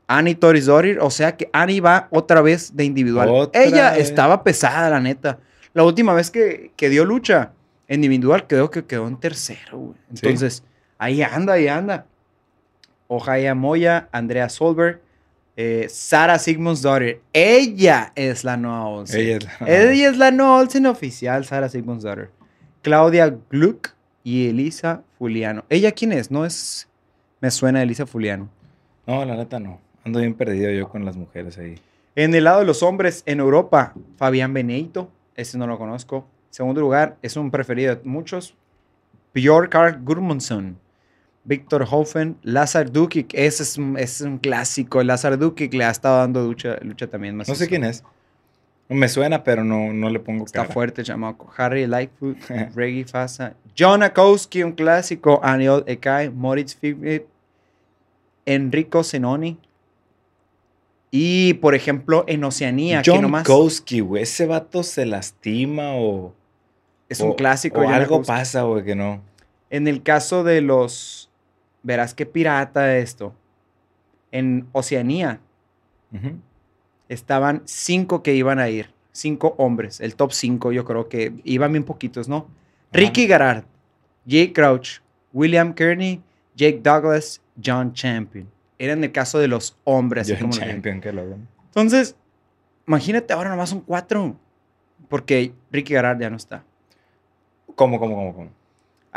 [0.07, 0.99] Annie Toris Dorir.
[1.01, 3.29] O sea que Annie va otra vez de individual.
[3.29, 4.09] Otra Ella vez.
[4.09, 5.39] estaba pesada, la neta.
[5.73, 7.51] La última vez que, que dio lucha
[7.87, 9.95] en individual, creo que quedó en tercero, güey.
[10.13, 10.25] Sí.
[10.25, 10.63] Entonces,
[10.97, 12.05] ahí anda, ahí anda.
[13.07, 15.01] Ojaya Moya, Andrea Solberg,
[15.57, 17.21] eh, Sara Sigmunds daughter.
[17.33, 19.19] Ella es la nueva Olsen.
[19.21, 22.29] ella es la- Ella es la nueva Olsen oficial, Sara Sigmunds daughter.
[22.81, 23.89] Claudia Gluck
[24.23, 25.63] y Elisa Fuliano.
[25.69, 26.29] ¿Ella quién es?
[26.31, 26.87] No es...
[27.41, 28.49] Me suena Elisa Fuliano.
[29.07, 29.79] No, la neta no.
[30.03, 31.79] Ando bien perdido yo con las mujeres ahí.
[32.15, 36.25] En el lado de los hombres, en Europa, Fabián Benito, ese no lo conozco.
[36.49, 38.55] Segundo lugar, es un preferido de muchos.
[39.33, 40.77] Björkar Gudmundsson,
[41.45, 45.01] Víctor Hofen, Lazar Dukic, ese es, es un clásico.
[45.03, 47.37] Lazar Dukic le ha estado dando lucha, lucha también.
[47.37, 48.03] No sé quién es.
[48.87, 50.73] Me suena, pero no, no le pongo Está cara.
[50.73, 51.51] fuerte, chamaco.
[51.57, 52.37] Harry Lightfoot,
[52.75, 55.39] Reggie Fasa, John Akowski, un clásico.
[55.43, 57.23] Aniol Ekai, Moritz Figit,
[58.45, 59.57] Enrico Zenoni.
[61.09, 64.23] Y, por ejemplo, en Oceanía, John nomás Kowski, güey.
[64.23, 66.33] Ese vato se lastima o...
[67.07, 67.79] es un clásico.
[67.79, 68.27] O algo Akowski.
[68.27, 69.21] pasa, güey, que no.
[69.69, 71.24] En el caso de los.
[71.85, 73.35] Verás qué pirata esto.
[74.31, 75.39] En Oceanía
[77.07, 78.91] estaban cinco que iban a ir.
[79.11, 80.01] Cinco hombres.
[80.01, 82.47] El top cinco, yo creo que iban bien poquitos, ¿no?
[82.91, 83.65] Ricky Garard,
[84.25, 86.23] Jake Crouch, William Kearney,
[86.55, 88.49] Jake Douglas, John Champion.
[88.79, 90.27] Era en el caso de los hombres.
[90.27, 91.21] John como Champion, que lo
[91.65, 92.15] Entonces,
[92.87, 94.35] imagínate, ahora nomás son cuatro.
[95.07, 96.63] Porque Ricky Garard ya no está.
[97.75, 98.64] ¿Cómo, cómo, cómo, cómo?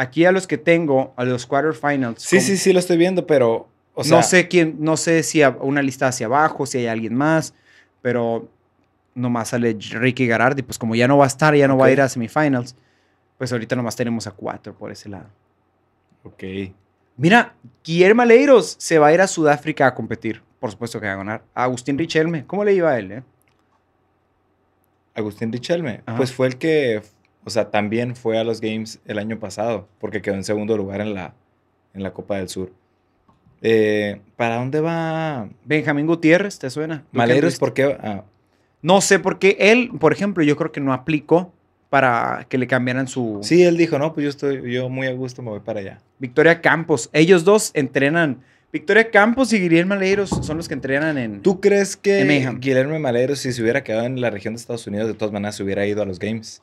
[0.00, 2.22] Aquí a los que tengo, a los quarterfinals.
[2.22, 3.68] Sí, sí, sí, lo estoy viendo, pero...
[3.94, 6.86] O sea, no sé quién, no sé si a- una lista hacia abajo, si hay
[6.86, 7.52] alguien más,
[8.00, 8.48] pero
[9.16, 11.90] nomás sale Ricky Garardi, pues como ya no va a estar, ya no va a
[11.90, 12.76] ir a semifinals,
[13.38, 15.26] pues ahorita nomás tenemos a cuatro por ese lado.
[16.22, 16.44] Ok.
[17.16, 20.42] Mira, Guillermo Leiros se va a ir a Sudáfrica a competir.
[20.60, 21.42] Por supuesto que va a ganar.
[21.52, 23.10] Agustín Richelme, ¿cómo le iba a él?
[23.10, 23.22] eh?
[25.14, 26.16] Agustín Richelme, Ajá.
[26.16, 27.02] pues fue el que,
[27.44, 31.00] o sea, también fue a los Games el año pasado, porque quedó en segundo lugar
[31.00, 31.34] en la,
[31.94, 32.72] en la Copa del Sur.
[33.62, 36.98] Eh, ¿Para dónde va Benjamín Gutiérrez, ¿te suena?
[36.98, 37.58] ¿Tú qué Maleros?
[37.58, 37.96] ¿Por qué?
[38.00, 38.24] Ah,
[38.82, 41.52] No sé, porque él, por ejemplo, yo creo que no aplicó
[41.90, 45.12] para que le cambiaran su sí, él dijo, no, pues yo estoy, yo muy a
[45.12, 45.98] gusto me voy para allá.
[46.18, 47.08] Victoria Campos.
[47.12, 48.42] Ellos dos entrenan.
[48.70, 51.40] Victoria Campos y Guillermo Leiros son los que entrenan en...
[51.40, 52.52] ¿Tú crees que.
[52.58, 55.56] Guillermo Maleros, si se hubiera quedado en la región de Estados Unidos, de todas maneras
[55.56, 56.62] se hubiera ido a los Games?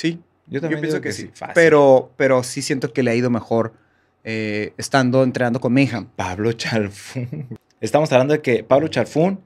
[0.00, 1.30] Sí, Yo yo también pienso digo que, sí.
[1.34, 1.52] fácil.
[1.54, 3.74] Pero, pero sí siento que le ha ido mejor
[4.24, 6.06] eh, estando entrenando con Mayhem.
[6.16, 7.58] Pablo Chalfún.
[7.80, 9.40] Estamos hablando de que Pablo Chalfún.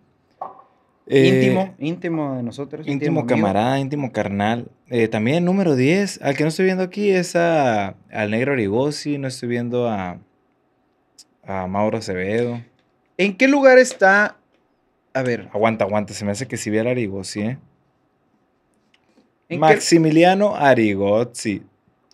[1.07, 2.87] eh, íntimo, íntimo de nosotros.
[2.87, 3.35] Íntimo amigo.
[3.35, 4.69] camarada, íntimo carnal.
[4.89, 6.21] Eh, también número 10.
[6.23, 9.19] Al que no estoy viendo aquí es a, al negro Arigosi.
[9.19, 10.19] No estoy viendo a,
[11.45, 12.61] a Mauro Acevedo.
[13.19, 14.37] ¿En qué lugar está?
[15.15, 16.15] A ver, Aguanta, aguanta.
[16.15, 17.59] Se me hace que si viera Arigosi, ¿eh?
[19.49, 21.63] ¿En qué- Maximiliano Arigozzi.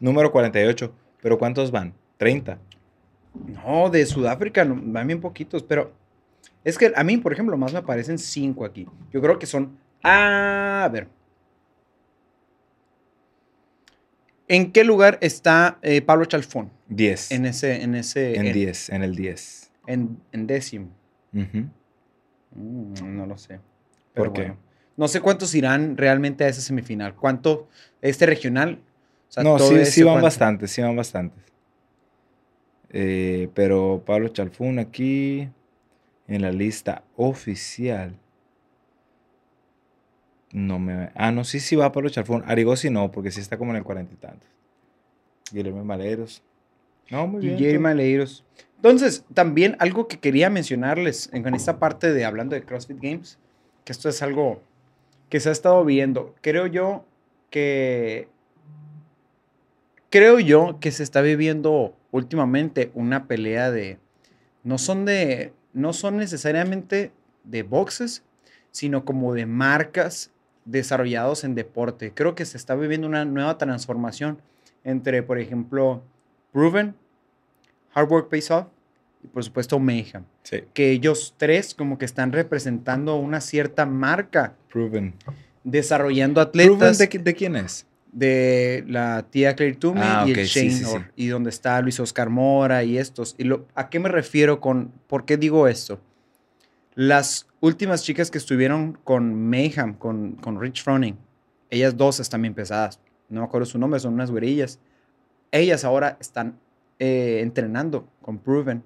[0.00, 0.92] Número 48.
[1.22, 1.94] ¿Pero cuántos van?
[2.16, 2.58] 30.
[3.46, 5.92] No, de Sudáfrica no, van bien poquitos, pero
[6.64, 8.86] es que a mí, por ejemplo, más me aparecen cinco aquí.
[9.12, 9.78] Yo creo que son.
[10.02, 11.06] Ah, a ver.
[14.48, 16.70] ¿En qué lugar está eh, Pablo Chalfón?
[16.88, 17.30] 10.
[17.30, 18.88] En ese, en ese, En 10.
[18.90, 19.70] En el 10.
[19.86, 20.88] En, en décimo.
[21.32, 21.66] Ujú.
[22.56, 23.56] Mm, no lo sé.
[23.56, 23.62] ¿Por
[24.14, 24.40] Pero qué?
[24.42, 24.56] bueno.
[25.00, 27.14] No sé cuántos irán realmente a esa semifinal.
[27.14, 27.68] ¿Cuánto?
[28.02, 28.80] Este regional.
[29.30, 30.26] O sea, no, todo sí, sí van ¿cuánto?
[30.26, 30.70] bastantes.
[30.72, 31.42] Sí van bastantes.
[32.90, 35.48] Eh, pero Pablo Chalfún aquí
[36.28, 38.14] en la lista oficial.
[40.52, 41.08] No me.
[41.14, 42.44] Ah, no, sí, sí va Pablo Chalfún.
[42.46, 44.50] Arigosi no, porque sí está como en el cuarenta y tantos.
[45.50, 46.42] Guillermo Maleros.
[47.08, 47.56] No, muy bien.
[47.56, 48.44] Guillermo Maleiros.
[48.76, 53.38] Entonces, también algo que quería mencionarles en en esta parte de hablando de CrossFit Games,
[53.86, 54.60] que esto es algo
[55.30, 56.34] que se ha estado viendo.
[56.42, 57.06] Creo yo
[57.48, 58.28] que
[60.10, 63.98] creo yo que se está viviendo últimamente una pelea de
[64.64, 67.12] no son de no son necesariamente
[67.44, 68.24] de boxes,
[68.72, 70.32] sino como de marcas
[70.64, 72.12] desarrollados en deporte.
[72.12, 74.42] Creo que se está viviendo una nueva transformación
[74.82, 76.02] entre, por ejemplo,
[76.52, 76.96] Proven,
[77.94, 78.66] Hard Work Pays Off
[79.22, 80.24] y por supuesto Mayhem.
[80.42, 85.14] Sí, Que ellos tres como que están representando una cierta marca, Proven.
[85.64, 87.86] desarrollando ¿Proven atletas de, de, de quién es?
[88.12, 90.90] la tía Claire Toomey Ah, y ok, el Shane sí, sí.
[90.96, 93.34] Orr, y donde está Luis Oscar Mora y estos.
[93.38, 96.00] Y lo, ¿A qué me refiero con, por qué digo esto?
[96.94, 101.16] Las últimas chicas que estuvieron con Mayhem, con, con Rich Froning,
[101.70, 102.98] ellas dos están bien pesadas.
[103.28, 104.80] No me acuerdo su nombre, son unas güerillas.
[105.52, 106.58] Ellas ahora están
[106.98, 108.82] eh, entrenando con Proven.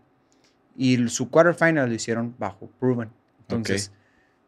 [0.77, 3.11] Y su quarterfinal lo hicieron bajo Proven.
[3.43, 3.93] Entonces,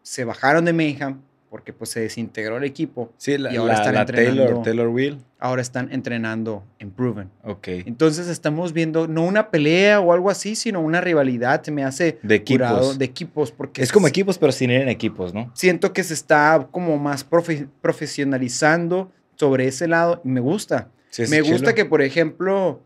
[0.03, 1.19] se bajaron de Mayhem
[1.51, 3.13] porque pues se desintegró el equipo.
[3.17, 4.43] Sí, la, Y ahora la- están la entrenando.
[4.45, 5.19] Taylor, Taylor Will.
[5.39, 7.31] Ahora están entrenando en Proven.
[7.45, 7.69] Ok.
[7.69, 11.63] Entonces estamos viendo no una pelea o algo así, sino una rivalidad.
[11.63, 12.67] Se me hace De equipos.
[12.69, 15.51] curado de equipos porque Es como equipos, pero sin ir en equipos, ¿no?
[15.55, 20.89] siento que se está como más profe- profesionalizando sobre ese lado y me gusta.
[21.11, 21.75] Sí, me gusta chilo.
[21.75, 22.81] que, por ejemplo,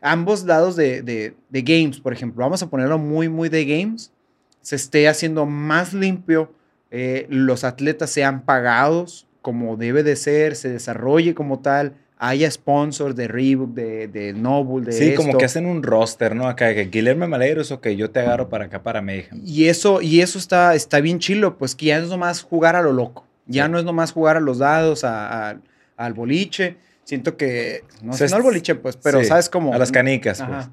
[0.00, 4.12] ambos lados de, de- de games, por ejemplo, vamos a ponerlo muy, muy de games,
[4.60, 6.52] se esté haciendo más limpio,
[6.90, 13.14] eh, los atletas sean pagados como debe de ser, se desarrolle como tal, haya sponsors
[13.14, 15.38] de Reebok, de, de Noble, de Sí, como esto.
[15.38, 16.48] que hacen un roster, ¿no?
[16.48, 19.40] Acá, que Guillermo Maleros, ok, yo te agarro para acá, para Mayhem.
[19.44, 22.74] Y eso, y eso está, está bien chilo, pues que ya no es nomás jugar
[22.74, 23.24] a lo loco.
[23.46, 23.70] Ya Sí.
[23.70, 25.56] no es nomás jugar a los dados, a- a-
[25.96, 26.76] al boliche.
[27.06, 29.72] Siento que, no, sé, no al boliche, pues, pero sí, sabes cómo.
[29.72, 30.72] A las canicas, Ajá.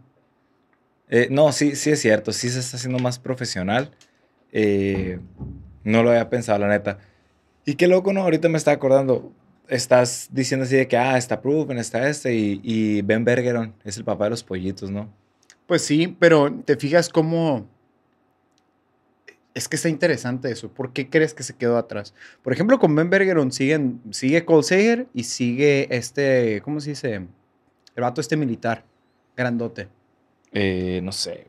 [1.07, 1.25] pues.
[1.25, 3.91] Eh, no, sí, sí es cierto, sí se está haciendo más profesional.
[4.51, 5.19] Eh,
[5.83, 6.97] no lo había pensado, la neta.
[7.65, 8.21] Y qué loco, ¿no?
[8.23, 9.31] Ahorita me está acordando.
[9.67, 13.97] Estás diciendo así de que, ah, está Proven, está este, y, y Ben Bergeron es
[13.97, 15.13] el papá de los pollitos, ¿no?
[15.67, 17.67] Pues sí, pero te fijas cómo.
[19.53, 20.69] Es que está interesante eso.
[20.69, 22.13] ¿Por qué crees que se quedó atrás?
[22.41, 26.61] Por ejemplo, con Ben Bergeron siguen, sigue Cole Sager y sigue este.
[26.63, 27.13] ¿Cómo se dice?
[27.15, 28.83] El vato este militar.
[29.37, 29.87] Grandote.
[30.51, 31.45] Eh, no sé.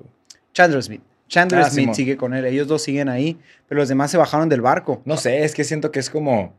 [0.53, 1.03] Chandler Smith.
[1.29, 1.95] Chandler Ah, Smith Simón.
[1.95, 2.45] sigue con él.
[2.45, 3.39] Ellos dos siguen ahí.
[3.69, 5.01] Pero los demás se bajaron del barco.
[5.07, 6.53] No sé, es que siento que es como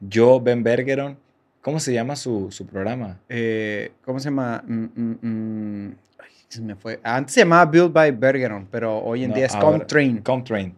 [0.00, 1.18] yo, Ben Bergeron.
[1.62, 3.20] ¿Cómo se llama su, su programa?
[3.28, 4.62] Eh, ¿Cómo se llama?
[4.66, 5.94] Mm, mm, mm.
[6.18, 7.00] Ay, se me fue.
[7.02, 10.18] Antes se llamaba Build by Bergeron, pero hoy en No, día es Comtrain.
[10.22, 10.74] Comtrain.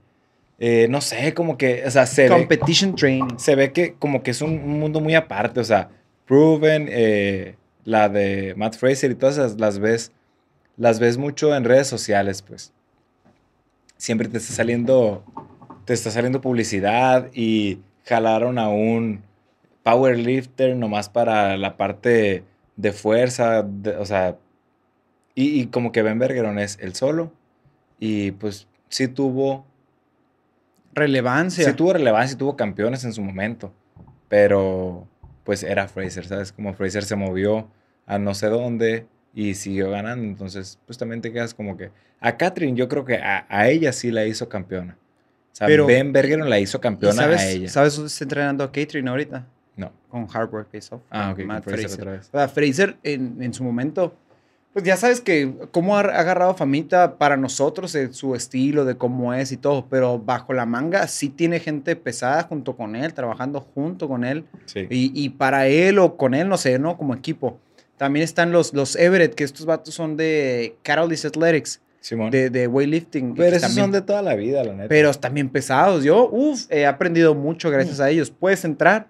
[0.59, 3.39] Eh, no sé, como que, o sea, se ve, Competition Training.
[3.39, 5.91] se ve que como que es un, un mundo muy aparte, o sea,
[6.27, 10.13] Proven, eh, la de Matt Fraser y todas esas las ves,
[10.77, 12.73] las ves mucho en redes sociales, pues.
[13.97, 15.25] Siempre te está saliendo,
[15.85, 19.23] te está saliendo publicidad y jalaron a un
[19.83, 22.45] powerlifter nomás para la parte
[22.77, 24.37] de fuerza, de- o sea,
[25.35, 27.33] y, y como que Ben Bergeron es el solo
[27.99, 29.65] y pues sí tuvo
[30.95, 31.65] Relevancia.
[31.65, 33.73] Sí tuvo relevancia y tuvo campeones en su momento,
[34.29, 35.07] pero
[35.45, 36.53] pues era Fraser, ¿sabes?
[36.53, 37.69] Como Fraser se movió
[38.07, 41.91] a no sé dónde y siguió ganando, entonces pues también te quedas como que...
[42.21, 44.97] A Catherine yo creo que a, a ella sí la hizo campeona.
[45.53, 47.69] O sea, Pero- Ben Bergeron la hizo ¿Y campeona sabes, a ella.
[47.69, 49.47] ¿Sabes dónde está entrenando a Catherine ahorita?
[49.77, 49.93] No.
[50.09, 51.03] Con Hard Work Pays Off.
[51.11, 52.01] Ah, ok, Matt Fraser Fraser.
[52.01, 52.29] otra vez.
[52.33, 54.17] O sea, Fraser en, en su momento,
[54.75, 59.51] pues ya sabes que cómo ha agarrado famita para nosotros, su estilo, de cómo es
[59.53, 64.09] y todo, pero bajo la manga sí tiene gente pesada junto con él, trabajando junto
[64.09, 64.45] con él.
[64.67, 64.81] Sí.
[64.91, 66.97] Y, y para él o con él, no sé, ¿no?
[66.99, 67.59] Como equipo.
[67.97, 72.33] También están los, los Everett, que estos vatos son de Catalyst Athletics, Simón.
[72.33, 73.35] de, de weightlifting.
[73.37, 74.89] pero esos también- son de toda la vida, la neta.
[74.89, 76.03] pero bien pesados.
[76.03, 78.33] Yo, uff, he aprendido mucho gracias a ellos.
[78.33, 79.07] Puedes entrar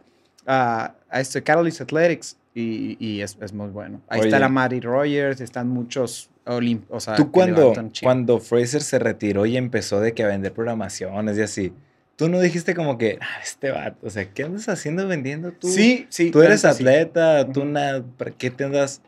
[0.47, 4.01] a, a este Catalyst Athletics y, y es, es muy bueno.
[4.09, 8.99] Ahí está la Maddie Rogers, están muchos olim- o sea, Tú cuando, cuando Fraser se
[8.99, 11.73] retiró y empezó de que a vender programaciones y así,
[12.17, 15.69] tú no dijiste como que, ah, este vato, o sea, ¿qué andas haciendo vendiendo tú?
[15.69, 16.31] Sí, sí.
[16.31, 16.67] Tú eres sí.
[16.69, 19.03] atleta, tú na- ¿para qué te andas?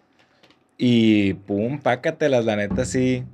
[0.78, 3.24] Y pum, pácatelas, la neta sí.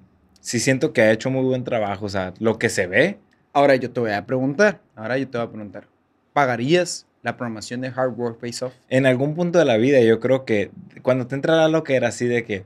[0.41, 3.19] Sí siento que ha hecho muy buen trabajo, o sea, lo que se ve,
[3.55, 5.87] Ahora yo te voy a preguntar, ahora yo te voy a preguntar,
[6.33, 8.75] ¿pagarías la programación de Hard Work Pays Off?
[8.89, 10.71] en algún punto de la vida yo creo que
[11.03, 12.65] cuando te entra la loquera así de que,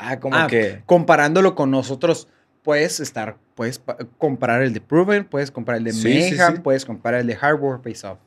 [0.00, 0.80] Ah, como Ah, que.
[0.86, 2.28] Comparándolo con nosotros,
[2.62, 6.60] puedes estar, puedes pa- comprar el de Proven, puedes comprar el de Sí, Mayhem, sí.
[6.62, 8.18] puedes comprar el de Hardware Pays Off.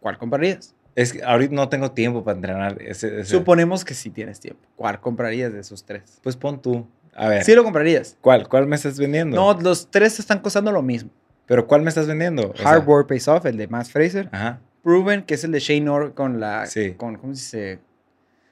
[0.00, 0.74] ¿Cuál comprarías?
[0.94, 3.20] Es que ahorita no tengo tiempo para entrenar ese.
[3.20, 4.62] ese- Suponemos que sí tienes tiempo.
[4.74, 6.18] ¿Cuál comprarías de esos tres?
[6.22, 6.86] Pues pon tú.
[7.14, 7.44] A ver.
[7.44, 8.16] Sí lo comprarías.
[8.22, 8.48] ¿Cuál?
[8.48, 9.36] ¿Cuál me estás vendiendo?
[9.36, 11.10] No, los tres están costando lo mismo.
[11.48, 12.50] ¿Pero cuál me estás vendiendo?
[12.50, 14.28] O sea, Hardware Pays Off, el de Matt Fraser.
[14.30, 14.60] Ajá.
[14.84, 16.92] Proven, que es el de Shane Orr con la, Sí.
[16.92, 17.78] con, ¿cómo se dice?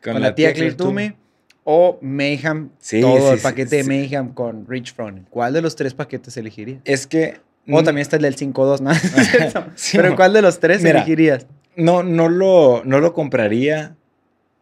[0.02, 1.14] Con, la, tía Claire Toomey.
[1.62, 5.26] O Mayhem, Sí, todo sí, el paquete de Mayhem con Rich Froning.
[5.28, 6.80] ¿Cuál de los tres paquetes elegirías?
[6.84, 7.40] Es que.
[7.68, 8.92] O también está el del 5-2, ¿no?
[9.92, 10.98] Pero ¿cuál de los tres Mira.
[10.98, 11.46] elegirías?
[11.74, 13.96] No, no lo, no lo compraría.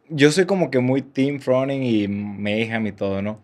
[0.09, 3.39] Yo soy como que muy Team Froning y Mayhem y todo, ¿no?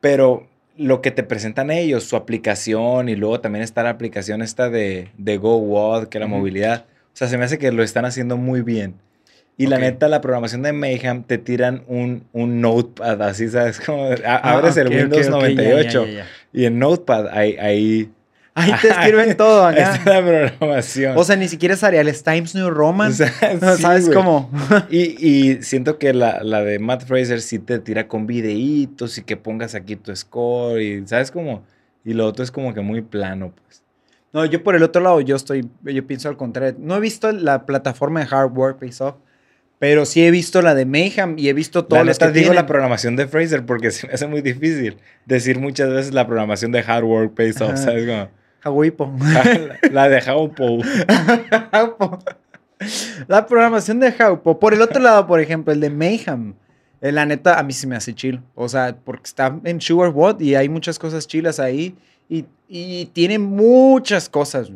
[0.00, 4.70] Pero lo que te presentan ellos, su aplicación y luego también está la aplicación esta
[4.70, 6.84] de, de GoWatt, que es la movilidad.
[7.12, 8.94] O sea, se me hace que lo están haciendo muy bien.
[9.56, 9.82] Y la Ok.
[9.82, 13.78] neta, la programación de Mayhem te tiran un, un notepad así, ¿sabes?
[13.86, 16.26] Como a- Ah, abres el Windows ok, ya, 98 ya, ya, ya.
[16.52, 18.10] y en Notepad ahí, ahí
[18.54, 19.94] Ahí te escriben todo acá.
[19.96, 21.16] está la programación.
[21.18, 23.10] O sea, ni siquiera es Ariales Times New Roman.
[23.10, 24.16] O sea, No, sí, ¿Sabes güey.
[24.16, 24.50] cómo?
[24.90, 29.22] Y, y siento que la, la de Matt Fraser sí te tira con videitos y
[29.22, 31.64] que pongas aquí tu score y ¿sabes cómo?
[32.04, 33.82] Y lo otro es como que muy plano, pues.
[34.32, 36.74] No, yo por el otro lado, yo estoy, yo pienso al contrario.
[36.78, 39.14] No he visto la plataforma de Hardware Pays Off,
[39.78, 42.32] pero sí he visto la de Mayhem y he visto todo La lo que digo
[42.34, 42.54] tienen.
[42.56, 46.72] la programación de Fraser porque se me hace muy difícil decir muchas veces la programación
[46.72, 47.76] de Hard Work Pays Off.
[47.78, 48.28] ¿sabes cómo?
[48.64, 49.12] Hawipo.
[49.92, 50.78] la de Haupo.
[51.72, 52.18] Jaupo.
[53.28, 54.58] La programación de Jaupo.
[54.58, 56.54] Por el otro lado, por ejemplo, el de Mayhem.
[57.00, 58.40] eh, La neta, a mí sí me hace chill.
[58.54, 61.94] O sea, porque está en Sugarwood y hay muchas cosas chilas ahí.
[62.28, 64.72] Y, y tiene muchas cosas.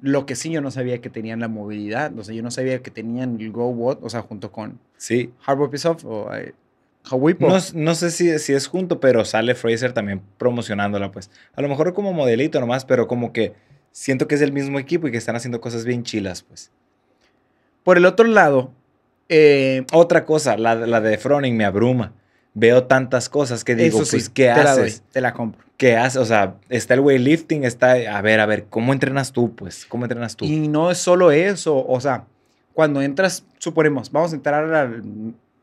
[0.00, 2.16] Lo que sí yo no sabía que tenían la movilidad.
[2.18, 3.98] O sea, yo no sabía que tenían el GoWatt.
[4.02, 5.32] O sea, junto con Sí.
[5.40, 6.54] Hardware Piece Off o eh.
[7.48, 11.30] No, no sé si, si es junto, pero sale Fraser también promocionándola, pues.
[11.54, 13.54] A lo mejor como modelito nomás, pero como que
[13.90, 16.70] siento que es el mismo equipo y que están haciendo cosas bien chilas, pues.
[17.82, 18.72] Por el otro lado,
[19.32, 22.12] eh, Otra cosa, la, la de Froning me abruma.
[22.52, 25.02] Veo tantas cosas que digo, sí, pues, ¿qué te la doy, haces?
[25.12, 25.64] te la compro.
[25.76, 26.16] ¿Qué haces?
[26.20, 27.92] O sea, está el weightlifting, está...
[27.92, 29.86] A ver, a ver, ¿cómo entrenas tú, pues?
[29.86, 30.44] ¿Cómo entrenas tú?
[30.44, 32.24] Y no es solo eso, o sea,
[32.74, 35.02] cuando entras, suponemos, vamos a entrar al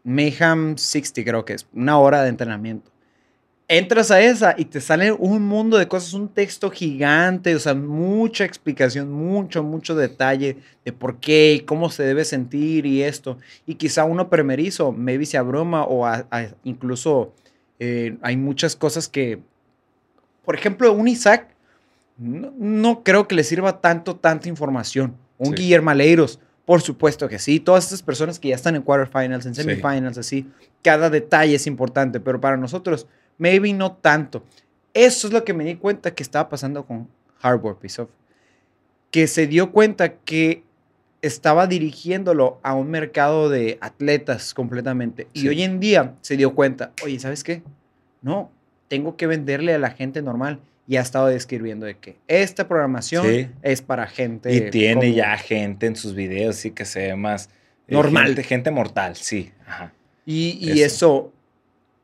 [0.07, 2.89] Mayhem 60, creo que es, una hora de entrenamiento.
[3.67, 7.73] Entras a esa y te sale un mundo de cosas, un texto gigante, o sea,
[7.75, 13.37] mucha explicación, mucho, mucho detalle de por qué y cómo se debe sentir y esto.
[13.65, 17.33] Y quizá uno primerizo, maybe se abruma o a- a- incluso
[17.79, 19.39] eh, hay muchas cosas que,
[20.45, 21.49] por ejemplo, un Isaac,
[22.17, 25.13] no, no creo que le sirva tanto, tanta información.
[25.37, 25.63] Un Sí.
[25.63, 27.61] Guillermo Aleiros, por supuesto que sí.
[27.61, 29.61] Todas estas personas que ya están en quarterfinals, en Sí.
[29.63, 30.45] semifinals, así,
[30.83, 34.43] cada detalle es importante, pero para nosotros, maybe no tanto.
[34.93, 37.07] Eso es lo que me di cuenta que estaba pasando con
[37.39, 38.09] Hardware Piece Off.
[39.11, 40.63] Que se dio cuenta que
[41.21, 45.29] estaba dirigiéndolo a un mercado de atletas completamente.
[45.31, 47.63] Y hoy en día se dio cuenta, oye, ¿sabes qué?
[48.21, 48.51] No,
[48.89, 50.59] tengo que venderle a la gente normal.
[50.87, 53.49] Y ha estado describiendo de que esta programación Sí.
[53.61, 54.53] es para gente.
[54.53, 57.49] Y tiene ya gente en sus videos, sí, que se ve más...
[57.87, 58.27] eh, Normal.
[58.27, 59.51] Gente, gente mortal, sí.
[59.67, 59.93] Ajá.
[60.25, 61.33] Y, y eso.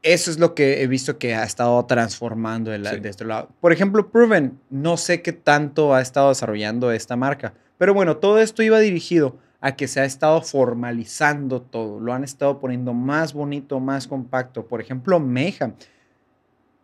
[0.02, 3.00] eso, es lo que he visto que ha estado transformando el- Sí.
[3.00, 3.50] de este lado.
[3.62, 8.40] Por ejemplo, Proven, no sé qué tanto ha estado desarrollando esta marca, pero bueno, todo
[8.40, 13.32] esto iba dirigido a que se ha estado formalizando todo, lo han estado poniendo más
[13.34, 14.68] bonito, más compacto.
[14.68, 15.74] Por ejemplo, Mayhem,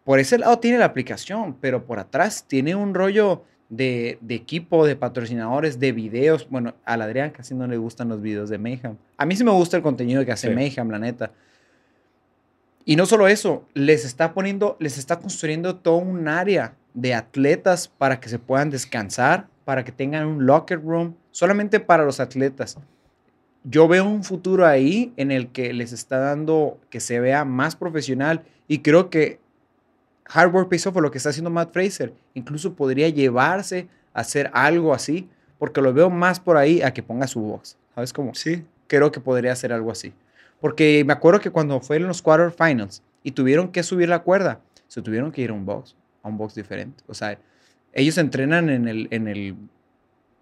[0.03, 4.85] por ese lado tiene la aplicación, pero por atrás tiene un rollo de, de equipo,
[4.85, 6.47] de patrocinadores, de videos.
[6.49, 8.97] Bueno, al Adrián casi no le gustan los videos de Mayhem.
[9.17, 10.53] A mí sí me gusta el contenido que hace Sí.
[10.55, 11.31] Mayhem, la neta.
[12.85, 17.87] Y no solo eso, les está poniendo, les está construyendo todo un área de atletas
[17.87, 22.77] para que se puedan descansar, para que tengan un locker room, solamente para los atletas.
[23.63, 27.75] Yo veo un futuro ahí en el que les está dando que se vea más
[27.75, 29.39] profesional y creo que
[30.29, 34.49] Hardware Pays Off o lo que está haciendo Matt Fraser incluso podría llevarse a hacer
[34.53, 37.77] algo así, porque lo veo más por ahí a que ponga su box.
[37.95, 38.33] ¿Sabes cómo?
[38.35, 38.63] Sí.
[38.87, 40.13] creo que podría hacer algo así.
[40.61, 44.61] Porque me acuerdo que cuando fue en los quarterfinals y tuvieron que subir la cuerda,
[44.87, 47.03] se tuvieron que ir a un box, a un box diferente.
[47.07, 47.37] O sea,
[47.93, 49.55] ellos entrenan en el, en el,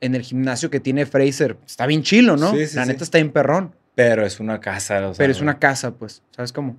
[0.01, 1.57] en el gimnasio que tiene Fraser.
[1.65, 2.51] Está bien chilo, ¿no?
[2.51, 2.89] Sí, sí, la sí.
[2.89, 3.73] neta está en perrón.
[3.95, 6.77] Pero es una casa, o sea, Pero es una casa, pues, ¿sabes cómo?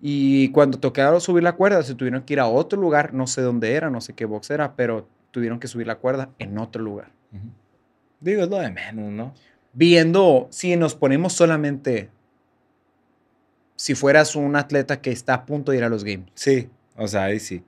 [0.00, 3.42] Y cuando tocaron subir la cuerda, se tuvieron que ir a otro lugar, no sé
[3.42, 6.82] dónde era, no sé qué box era, pero tuvieron que subir la cuerda en otro
[6.82, 7.10] lugar.
[8.20, 9.34] Digo, es lo de menos, ¿no?
[9.72, 12.10] Viendo, si nos ponemos solamente
[13.78, 16.26] si fueras un atleta que está a punto de ir a los games.
[16.34, 17.62] Sí, o sea, ahí sí.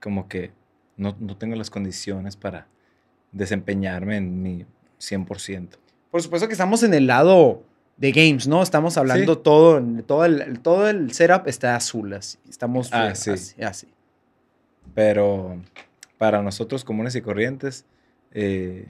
[0.00, 0.50] Como que
[0.96, 2.66] no, no tengo las condiciones para
[3.30, 4.66] desempeñarme en mi
[5.00, 5.68] 100%.
[6.10, 7.62] Por supuesto que estamos en el lado
[7.96, 8.62] de games, ¿no?
[8.62, 12.38] Estamos hablando todo, todo el, todo el setup está azul, así.
[12.48, 13.30] Estamos Ah, eh, sí.
[13.30, 13.88] así, así.
[14.94, 15.60] Pero
[16.18, 17.84] para nosotros comunes y corrientes,
[18.32, 18.86] eh,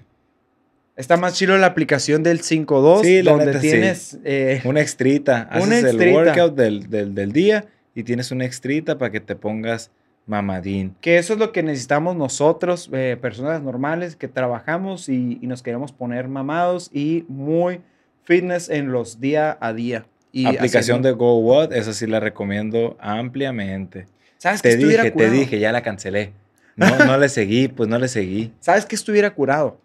[0.95, 3.71] Está más chido la aplicación del 5.2, Sí, donde neta, sí.
[3.71, 4.19] tienes...
[4.25, 5.49] eh, una extrita.
[5.53, 6.15] Una Haces el extrita.
[6.19, 9.91] workout del, del, del día y tienes una extrita para que te pongas
[10.27, 10.95] mamadín.
[11.01, 15.63] que eso es lo que necesitamos nosotros, eh, personas normales que trabajamos y, y nos
[15.63, 17.81] queremos poner mamados y muy
[18.25, 20.07] fitness en los día a día.
[20.33, 24.07] Y Aplicación haciendo- de Go What, esa sí la recomiendo ampliamente.
[24.39, 25.33] ¿Sabes Te estuviera dije, te curado?
[25.35, 26.33] dije, ya la cancelé.
[26.75, 28.53] No, no le seguí, pues no le seguí.
[28.61, 29.79] ¿Sabes qué estuviera curado?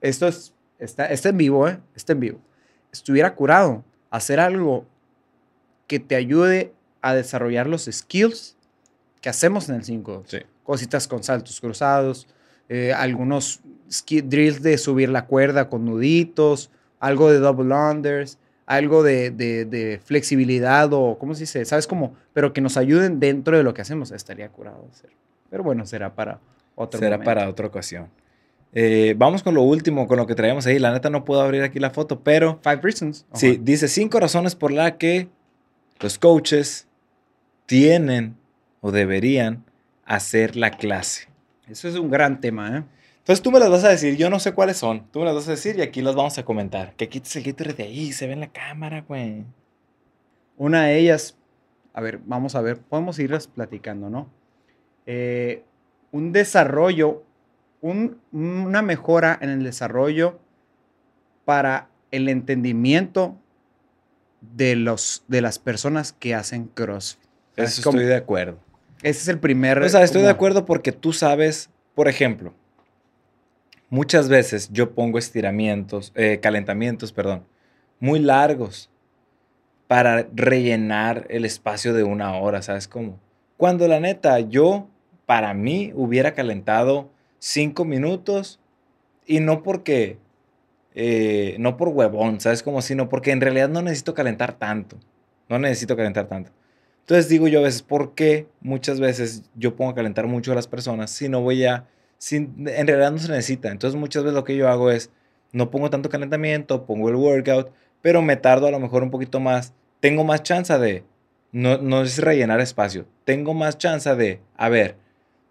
[0.00, 1.78] Esto es, está, está en vivo, ¿eh?
[1.96, 2.38] Está en vivo.
[2.92, 4.86] Estuviera curado hacer algo
[5.88, 8.56] que te ayude a desarrollar los skills
[9.20, 10.22] que hacemos en el 5.
[10.26, 10.38] Sí.
[10.62, 12.28] Cositas con saltos cruzados,
[12.68, 13.60] eh, algunos
[14.24, 16.70] drills de subir la cuerda con nuditos,
[17.00, 21.64] algo de double unders, algo de, de- de flexibilidad o, ¿cómo se dice?
[21.64, 22.14] ¿Sabes cómo?
[22.32, 24.10] Pero que nos ayuden dentro de lo que hacemos.
[24.10, 25.10] Estaría curado hacer.
[25.50, 26.40] Pero bueno, será para
[26.74, 27.24] otro Será momento.
[27.30, 28.08] para otra ocasión.
[28.72, 30.78] Eh, vamos con lo último, con lo que traemos ahí.
[30.80, 33.24] La neta no puedo abrir aquí la foto, pero Five Reasons.
[33.34, 33.58] sí, Ajá.
[33.62, 35.28] dice cinco razones por las que
[36.00, 36.88] los coaches
[37.66, 38.36] tienen
[38.80, 39.64] o deberían
[40.04, 41.28] hacer la clase.
[41.68, 42.82] Eso es un gran tema, ¿eh?
[43.24, 45.06] Entonces tú me las vas a decir, yo no sé cuáles son.
[45.10, 46.94] Tú me las vas a decir y aquí las vamos a comentar.
[46.94, 49.44] Que quites el glitter de ahí, se ve en la cámara, güey.
[50.58, 51.36] Una de ellas,
[51.94, 54.28] a ver, vamos a ver, podemos irlas platicando, ¿no?
[55.06, 55.64] Eh,
[56.12, 57.22] un desarrollo,
[57.80, 60.38] un- una mejora en el desarrollo
[61.46, 63.36] para el entendimiento
[64.42, 67.22] de, los, de las personas que hacen CrossFit.
[67.56, 68.58] Eso Como- estoy de acuerdo.
[69.02, 69.78] Ese es el primer...
[69.82, 72.52] O sea, estoy de acuerdo porque tú sabes, por ejemplo,
[73.90, 77.44] muchas veces yo pongo estiramientos, eh, calentamientos, perdón,
[78.00, 78.90] muy largos
[79.86, 83.20] para rellenar el espacio de una hora, ¿sabes cómo?
[83.56, 84.88] Cuando la neta, yo,
[85.26, 88.60] para mí, hubiera calentado cinco minutos
[89.26, 90.18] y no porque,
[90.94, 92.82] eh, no por huevón, ¿sabes cómo?
[92.82, 94.98] Sino porque en realidad no necesito calentar tanto.
[95.48, 96.50] No necesito calentar tanto.
[97.00, 100.54] Entonces digo yo a veces, ¿por qué muchas veces yo pongo a calentar mucho a
[100.54, 101.86] las personas si no voy a,
[102.24, 103.70] si en realidad no se necesita?
[103.70, 105.10] Entonces muchas veces lo que yo hago es,
[105.52, 107.70] no pongo tanto calentamiento, pongo el workout,
[108.00, 109.74] pero me tardo a lo mejor un poquito más.
[110.00, 111.04] Tengo más chance de,
[111.52, 114.96] no, no es rellenar espacio, tengo más chance de, a ver,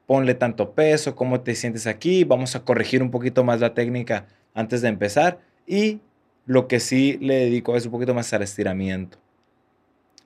[0.08, 4.26] ponle tanto peso, cómo te sientes aquí, vamos a corregir un poquito más la técnica
[4.56, 6.00] antes de empezar y
[6.48, 9.20] lo que sí le dedico es un poquito más al estiramiento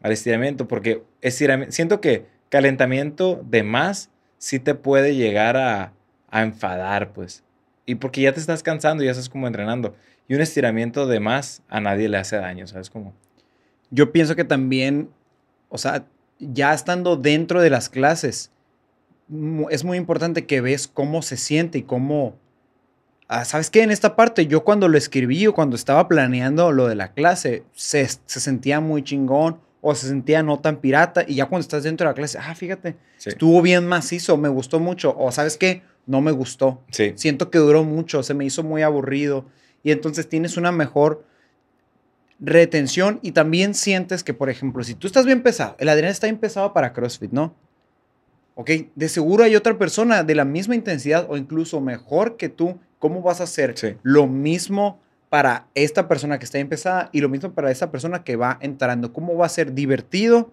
[0.01, 5.93] al estiramiento, porque estirami- siento que calentamiento de más sí te puede llegar a,
[6.38, 7.43] a enfadar, pues.
[7.85, 9.95] Y porque ya te estás cansando, ya estás como entrenando.
[10.27, 12.89] Y un estiramiento de más a nadie le hace daño, ¿sabes?
[12.89, 13.13] Como,
[13.89, 15.09] Yo pienso que también,
[15.69, 16.05] o sea,
[16.39, 18.51] ya estando dentro de las clases,
[19.69, 22.35] es muy importante que ves cómo se siente y cómo...
[23.29, 23.83] Ah, ¿Sabes qué?
[23.83, 27.65] En esta parte, yo cuando lo escribí o cuando estaba planeando lo de la clase,
[27.73, 31.83] se, se sentía muy chingón o se sentía no tan pirata y ya cuando estás
[31.83, 33.29] dentro de la clase, ah, fíjate, sí.
[33.29, 35.83] estuvo bien macizo, me gustó mucho o ¿sabes qué?
[36.08, 36.82] No me gustó.
[36.91, 39.45] Sí, Siento que duró mucho, se me hizo muy aburrido
[39.84, 41.24] y entonces tienes una mejor
[42.39, 46.28] retención y también sientes que, por ejemplo, si tú estás bien pesado, el Adrián está
[46.28, 47.53] bien pesado para CrossFit, ¿no?
[48.55, 52.80] Ok, de seguro hay otra persona de la misma intensidad o incluso mejor que tú.
[52.99, 53.95] ¿Cómo vas a hacer Sí.
[54.01, 54.99] lo mismo
[55.30, 58.58] para esta persona que está bien pesada y lo mismo para esa persona que va
[58.62, 59.14] entrando?
[59.14, 60.51] ¿Cómo va a ser divertido?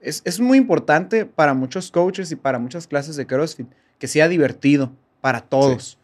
[0.00, 3.68] Es, es muy importante para muchos coaches y para muchas clases de CrossFit
[3.98, 5.98] que sea divertido para todos.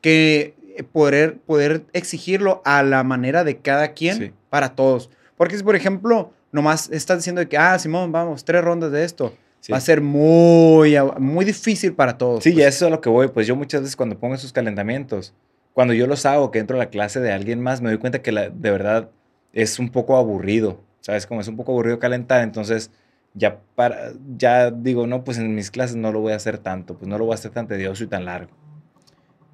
[0.00, 4.32] Que eh, poder, poder exigirlo a la manera de cada quien Sí.
[4.50, 5.10] para todos.
[5.36, 9.34] Porque si, por ejemplo, nomás estás diciendo que, ah, Simón, vamos, tres rondas de esto,
[9.60, 9.72] sí.
[9.72, 12.42] va a ser muy, muy difícil para todos.
[12.44, 12.62] Sí, pues.
[12.62, 13.28] ya eso es a lo que voy.
[13.28, 15.34] Pues yo muchas veces cuando pongo esos calentamientos,
[15.72, 18.20] cuando yo los hago, que entro a la clase de alguien más, me doy cuenta
[18.22, 19.08] que la- de verdad
[19.52, 20.80] es un poco aburrido.
[21.00, 21.26] ¿Sabes?
[21.26, 22.90] Como es un poco aburrido calentar, entonces
[23.34, 26.96] ya, para, ya digo, no, pues en mis clases no lo voy a hacer tanto,
[26.96, 28.50] pues no lo voy a hacer tan tedioso y tan largo.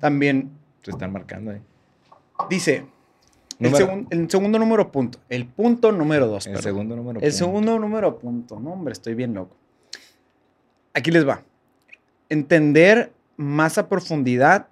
[0.01, 0.51] También
[0.83, 1.61] Se están marcando ahí.
[2.51, 2.87] dice,
[3.59, 6.47] el, segun- el segundo número punto, el punto número dos.
[6.47, 6.63] el perdón.
[6.65, 7.19] segundo número.
[7.21, 7.37] El punto.
[7.37, 8.61] segundo número punto.
[8.61, 9.57] No, hombre, estoy bien loco.
[10.95, 11.43] Aquí les va.
[12.29, 14.69] Entender más a profundidad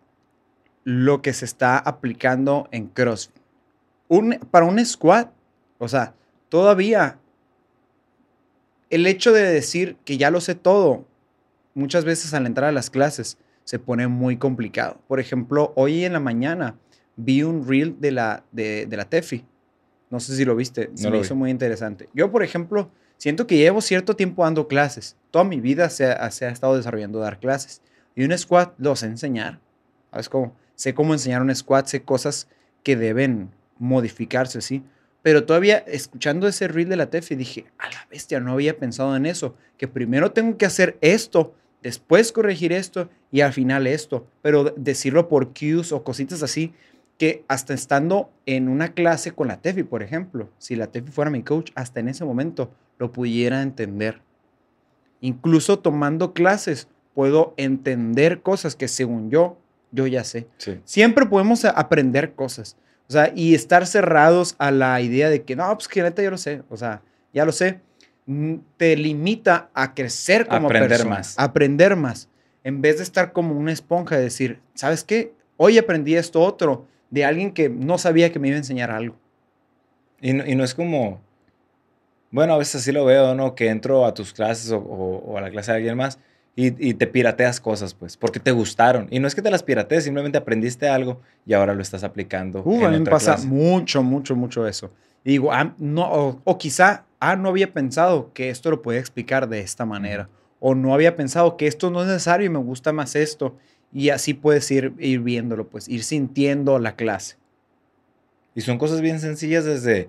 [0.85, 3.35] lo que se está aplicando en CrossFit.
[4.09, 5.31] Un- para un squat,
[5.79, 6.15] o sea,
[6.49, 7.19] todavía
[8.91, 11.07] el hecho de decir que ya lo sé todo,
[11.75, 15.01] muchas veces al entrar a las clases se pone muy complicado.
[15.09, 16.77] Por ejemplo, hoy en la mañana
[17.17, 19.45] vi un reel de la, de, la TEFI.
[20.11, 22.09] No sé si lo viste, se me hizo muy interesante.
[22.15, 25.17] Yo, por ejemplo, siento que llevo cierto tiempo dando clases.
[25.33, 27.83] Toda mi vida se ha, se ha estado desarrollando dar clases.
[28.15, 29.61] Y un squad lo sé enseñar.
[30.13, 30.55] ¿Sabes cómo?
[30.77, 32.49] Sé cómo enseñar un squad, sé cosas
[32.85, 34.85] que deben modificarse, ¿sí?
[35.27, 39.17] Pero todavía escuchando ese reel de la TEFI dije, a la bestia, no había pensado
[39.17, 41.53] en eso, que primero tengo que hacer esto,
[41.83, 44.29] después corregir esto y al final esto.
[44.41, 46.75] Pero decirlo por cues o cositas así,
[47.19, 51.29] que hasta estando en una clase con la TEFI, por ejemplo, si la TEFI fuera
[51.29, 54.21] mi coach, hasta en ese momento lo pudiera entender.
[55.21, 59.59] Incluso tomando clases, puedo entender cosas que según yo,
[59.91, 60.47] yo ya sé.
[60.85, 62.77] Siempre podemos aprender cosas.
[63.09, 66.31] O sea, y estar cerrados a la idea de que, no, pues que neta yo
[66.31, 67.03] lo sé, o sea,
[67.33, 67.81] ya lo sé,
[68.27, 71.39] mm, te limita a crecer como aprender persona, más.
[71.39, 72.29] aprender más,
[72.65, 75.33] en vez de estar como una esponja y decir, ¿sabes qué?
[75.57, 79.17] Hoy aprendí esto otro de alguien que no sabía que me iba a enseñar algo.
[80.21, 81.21] Y no, y no es como,
[82.33, 83.55] bueno, a veces así lo veo, ¿no?
[83.55, 86.19] Que entro a tus clases o, o a la clase de alguien más
[86.59, 89.09] y, te pirateas cosas, pues, porque te gustaron.
[89.11, 92.63] Y no es que te las piratees, simplemente aprendiste algo y ahora lo estás aplicando.
[92.65, 94.91] Uh, a mí me pasa mucho, mucho, mucho eso.
[95.23, 99.51] Y digo, ah, no, o, quizá, ah, no había pensado que esto lo podía explicar
[99.51, 100.31] de esta manera.
[100.59, 103.55] O no había pensado que esto no es necesario y me gusta más esto.
[103.93, 107.37] Y así puedes ir, ir viéndolo, pues, ir sintiendo la clase.
[108.55, 110.09] Y son cosas bien sencillas desde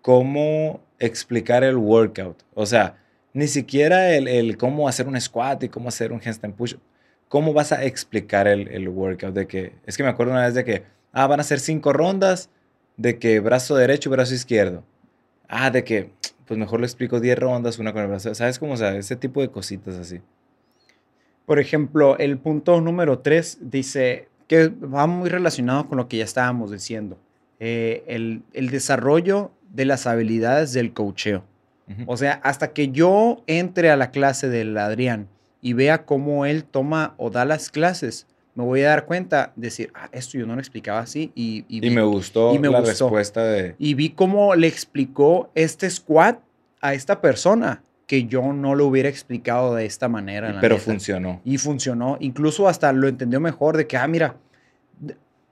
[0.00, 2.42] cómo explicar el workout.
[2.54, 2.96] O sea,
[3.36, 6.76] ni siquiera el, cómo hacer un squat y cómo hacer un handstand push.
[7.28, 9.34] ¿Cómo vas a explicar el, workout?
[9.34, 11.92] De que, es que me acuerdo una vez de que, ah, van a ser cinco
[11.92, 12.48] rondas,
[12.96, 14.84] de que brazo derecho, brazo izquierdo.
[15.48, 16.12] Ah, de que,
[16.46, 18.34] pues mejor le explico diez rondas, una con el brazo.
[18.34, 18.74] ¿Sabes cómo?
[18.78, 20.22] Sea, ese tipo de cositas así.
[21.44, 26.24] Por ejemplo, el punto número tres dice que va muy relacionado con lo que ya
[26.24, 27.18] estábamos diciendo.
[27.60, 31.44] Eh, el, el desarrollo de las habilidades del coacheo.
[32.06, 35.28] O sea, hasta que yo entre a la clase del Adrián
[35.60, 38.26] y vea cómo él toma o da las clases,
[38.56, 41.30] me voy a dar cuenta, de decir, ah, esto yo no lo explicaba así.
[41.34, 43.76] Y, y, me gustó la respuesta de...
[43.78, 46.36] Y vi cómo le explicó este squad
[46.80, 50.56] a esta persona que yo no lo hubiera explicado de esta manera.
[50.60, 51.40] pero funcionó.
[51.44, 52.16] Y funcionó.
[52.20, 54.36] Incluso hasta lo entendió mejor de que, ah, mira,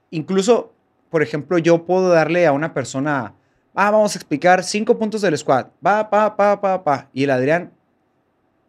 [0.09, 0.73] incluso,
[1.09, 3.33] por ejemplo, yo puedo darle a una persona
[3.75, 5.67] ah, vamos a explicar cinco puntos del squad.
[5.85, 7.09] Va, pa, pa, pa, pa.
[7.13, 7.71] Y el Adrián,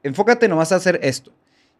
[0.02, 1.32] enfócate nomás a hacer esto.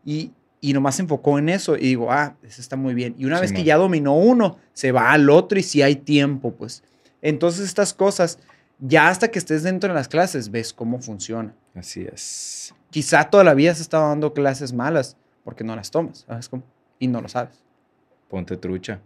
[0.04, 3.14] Y, y nomás se enfocó en eso y digo, ah, eso está muy bien.
[3.18, 6.52] Y una vez que ya dominó uno, se va al otro y si hay tiempo,
[6.52, 6.82] pues.
[7.20, 8.38] Entonces estas cosas,
[8.78, 11.54] ya hasta que estés dentro de las clases, ves cómo funciona.
[11.74, 12.74] Así es.
[12.90, 16.62] Quizá toda la vida has estado dando clases malas porque no las tomas, ¿sabes cómo?
[16.98, 17.62] Y no lo sabes.
[18.28, 19.00] Ponte trucha.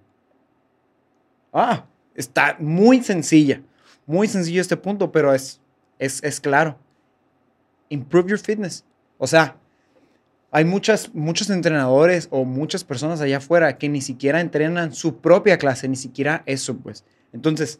[1.53, 3.62] Ah, está muy sencilla.
[4.11, 5.61] Muy sencillo este punto, pero es,
[6.00, 6.76] es, es claro.
[7.90, 8.84] Improve your fitness.
[9.18, 9.56] O sea,
[10.50, 15.58] hay muchas, muchos entrenadores o muchas personas allá afuera que ni siquiera entrenan su propia
[15.58, 17.04] clase, ni siquiera eso, pues.
[17.32, 17.78] Entonces,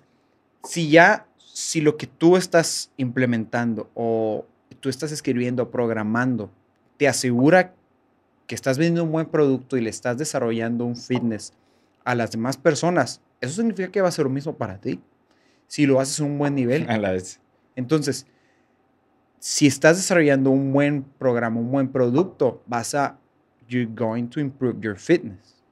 [0.63, 4.47] si ya, si lo que tú estás implementando o
[4.79, 6.49] tú estás escribiendo, programando,
[6.97, 7.75] te asegura
[8.47, 11.55] que estás vendiendo un buen producto y le estás desarrollando un fitness
[12.05, 15.01] a las demás personas, eso significa que va a ser lo mismo para ti
[15.71, 16.91] si lo haces a un buen nivel.
[16.91, 17.41] A la vez.
[17.77, 18.27] Entonces,
[19.39, 23.21] si estás desarrollando un buen programa, un buen producto, vas a,
[23.69, 25.63] you're going to improve your fitness.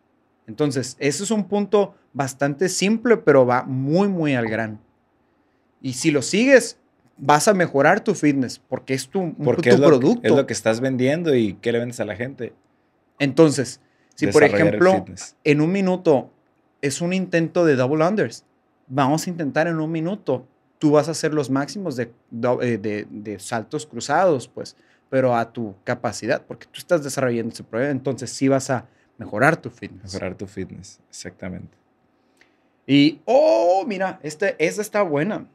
[0.47, 4.79] Entonces, eso es un punto bastante simple, pero va muy, muy al grano.
[5.83, 6.79] Y si lo sigues,
[7.17, 10.21] vas a mejorar tu fitness porque es tu, porque es producto.
[10.23, 12.53] es lo que estás vendiendo y qué le vendes a la gente.
[13.19, 13.81] Entonces,
[14.15, 15.05] si por ejemplo,
[15.43, 16.31] en un minuto
[16.83, 18.45] es un intento de double unders,
[18.89, 20.47] vamos a intentar en un minuto.
[20.79, 24.77] Tú vas a hacer los máximos eh, de, de, saltos cruzados, pues,
[25.11, 28.87] pero a tu capacidad, porque tú estás desarrollando ese problema, entonces sí vas a
[29.17, 30.15] mejorar tu fitness.
[30.15, 31.77] Mejorar tu fitness, exactamente.
[32.87, 35.47] Y, oh, mira, este, esta está buena,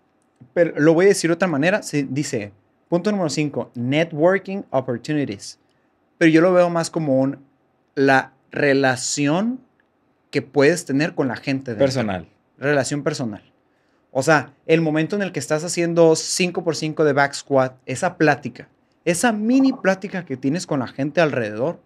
[0.53, 1.81] pero lo voy a decir de otra manera.
[1.81, 2.51] Se dice,
[2.89, 5.57] punto número 5, networking opportunities.
[6.17, 7.39] Pero yo lo veo más como un,
[7.95, 9.61] la relación
[10.29, 11.73] que puedes tener con la gente.
[11.75, 12.27] Personal
[12.63, 13.43] relación personal.
[14.11, 18.69] O sea, el momento en el que estás haciendo 5x5 de back squat, esa plática,
[19.05, 21.79] esa mini plática que tienes con la gente alrededor,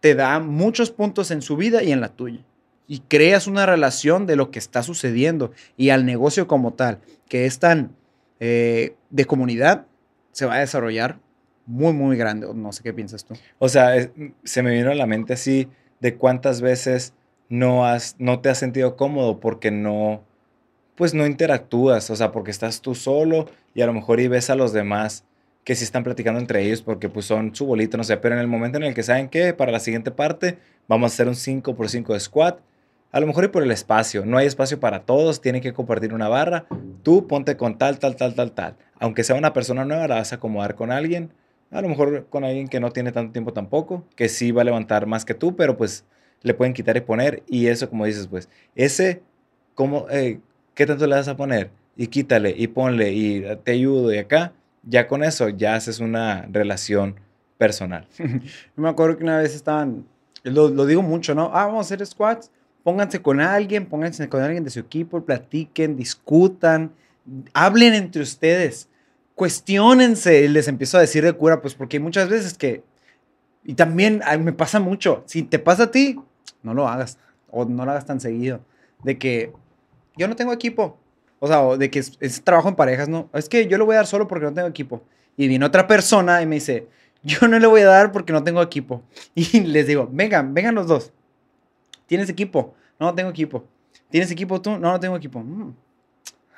[0.00, 2.44] te da muchos puntos en su vida y en la tuya.
[2.86, 7.46] Y creas una relación de lo que está sucediendo y al negocio como tal, que
[7.46, 7.94] es tan
[8.40, 9.86] eh, de comunidad,
[10.32, 11.18] se va a desarrollar
[11.66, 12.48] muy, muy grande.
[12.54, 13.34] No sé qué piensas tú.
[13.58, 14.10] O sea,
[14.42, 15.68] se me vino a la mente así
[16.00, 17.12] de cuántas veces
[17.50, 20.22] no has, no te has sentido cómodo porque no,
[20.94, 24.48] pues no interactúas, o sea, porque estás tú solo y a lo mejor y ves
[24.48, 25.24] a los demás
[25.64, 28.40] que sí están platicando entre ellos porque pues son su bolito, no sé, pero en
[28.40, 31.34] el momento en el que saben que para la siguiente parte vamos a hacer un
[31.34, 32.60] 5 por 5 de squat,
[33.12, 36.14] a lo mejor y por el espacio, no hay espacio para todos, tienen que compartir
[36.14, 36.66] una barra,
[37.02, 40.32] tú ponte con tal, tal, tal, tal, tal, aunque sea una persona nueva, la vas
[40.32, 41.32] a acomodar con alguien,
[41.72, 44.64] a lo mejor con alguien que no tiene tanto tiempo tampoco, que sí va a
[44.64, 46.04] levantar más que tú, pero pues
[46.42, 47.42] le pueden quitar y poner.
[47.46, 49.22] Y eso, como dices, pues, ese,
[49.74, 50.40] ¿cómo, eh,
[50.74, 51.70] ¿qué tanto le vas a poner?
[51.96, 56.46] Y quítale y ponle y te ayudo y acá, ya con eso ya haces una
[56.50, 57.16] relación
[57.58, 58.06] personal.
[58.18, 58.28] Yo
[58.76, 60.06] me acuerdo que una vez estaban,
[60.42, 61.50] lo, lo digo mucho, ¿no?
[61.52, 62.50] Ah, vamos a hacer squats.
[62.82, 66.92] Pónganse con alguien, pónganse con alguien de su equipo, platiquen, discutan,
[67.52, 68.88] hablen entre ustedes,
[69.34, 70.48] cuestionense.
[70.48, 72.82] Les empiezo a decir de cura, pues porque muchas veces que,
[73.64, 76.18] y también me pasa mucho, si te pasa a ti,
[76.62, 77.18] no lo hagas,
[77.50, 78.60] o no lo hagas tan seguido,
[79.02, 79.52] de que
[80.16, 80.98] yo no tengo equipo,
[81.38, 83.28] o sea, o de que es, trabajo en parejas, ¿no?
[83.32, 85.02] Es que yo lo voy a dar solo porque no tengo equipo.
[85.36, 86.86] Y viene otra persona y me dice,
[87.22, 89.02] yo no le voy a dar porque no tengo equipo.
[89.34, 91.12] Y les digo, vengan, vengan los dos.
[92.06, 92.74] ¿Tienes equipo?
[92.98, 93.64] No, no tengo equipo.
[94.10, 94.72] ¿Tienes equipo tú?
[94.72, 95.40] No, no tengo equipo.
[95.40, 95.72] "Mm,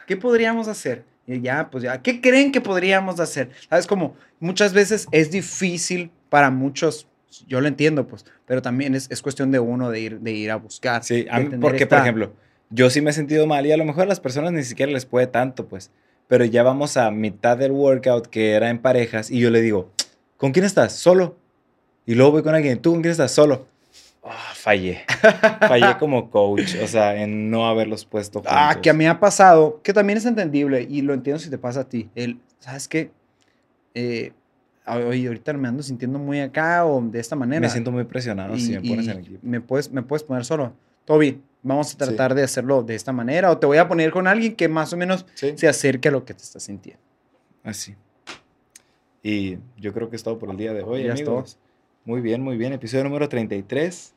[0.07, 1.05] ¿Qué podríamos hacer?
[1.27, 3.51] Y ya, pues ya, ¿qué creen que podríamos hacer?
[3.71, 3.87] ¿Sabes?
[3.87, 7.07] Como muchas veces es difícil para muchos,
[7.47, 10.51] yo lo entiendo, pues, pero también es, es cuestión de uno de ir, de ir
[10.51, 11.03] a buscar.
[11.05, 12.33] Sí, a mí- porque, por ejemplo,
[12.71, 14.91] yo sí me he sentido mal y a lo mejor a las personas ni siquiera
[14.93, 15.91] les puede tanto, pues.
[16.29, 19.91] Pero ya vamos a mitad del workout que era en parejas y yo le digo,
[20.37, 20.93] ¿con quién estás?
[20.95, 21.37] Solo.
[22.07, 23.33] Y luego voy con alguien, ¿tú con quién estás?
[23.33, 23.67] Solo.
[24.25, 25.03] Ah, fallé.
[25.69, 28.55] Fallé como coach, o sea, en no haberlos puesto juntos.
[28.57, 31.51] Ah, que a mí me ha pasado, que también es entendible y lo entiendo si
[31.51, 32.09] te pasa a ti.
[32.15, 33.11] El, ¿Sabes qué?
[33.95, 34.33] Eh,
[34.87, 37.61] oye, ahorita me ando sintiendo muy acá o de esta manera.
[37.61, 39.39] Me siento muy presionado si me pones y en equipo.
[39.43, 40.73] Me puedes, me puedes poner solo.
[41.05, 41.97] Toby, vamos a Sí.
[41.97, 44.93] tratar de hacerlo de esta manera o te voy a poner con alguien que más
[44.93, 45.53] o menos Sí.
[45.57, 47.01] se acerque a lo que te estás sintiendo.
[47.65, 47.95] Así.
[49.23, 51.59] Y yo creo que es todo por el día de hoy, Ya es amigos.
[52.05, 52.73] Muy bien, muy bien.
[52.73, 54.15] Episodio número 33.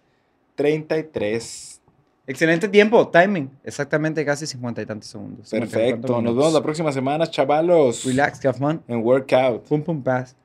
[0.56, 1.82] 33.
[2.28, 3.52] Excelente tiempo, timing.
[3.64, 5.52] Exactamente casi cincuenta y tantos segundos.
[5.52, 6.22] Perfecto.
[6.24, 8.04] Nos vemos la próxima semana, chavalos.
[8.04, 8.82] Relax, fun.
[8.88, 9.68] En workout.
[9.68, 10.36] Pum, pum, pass.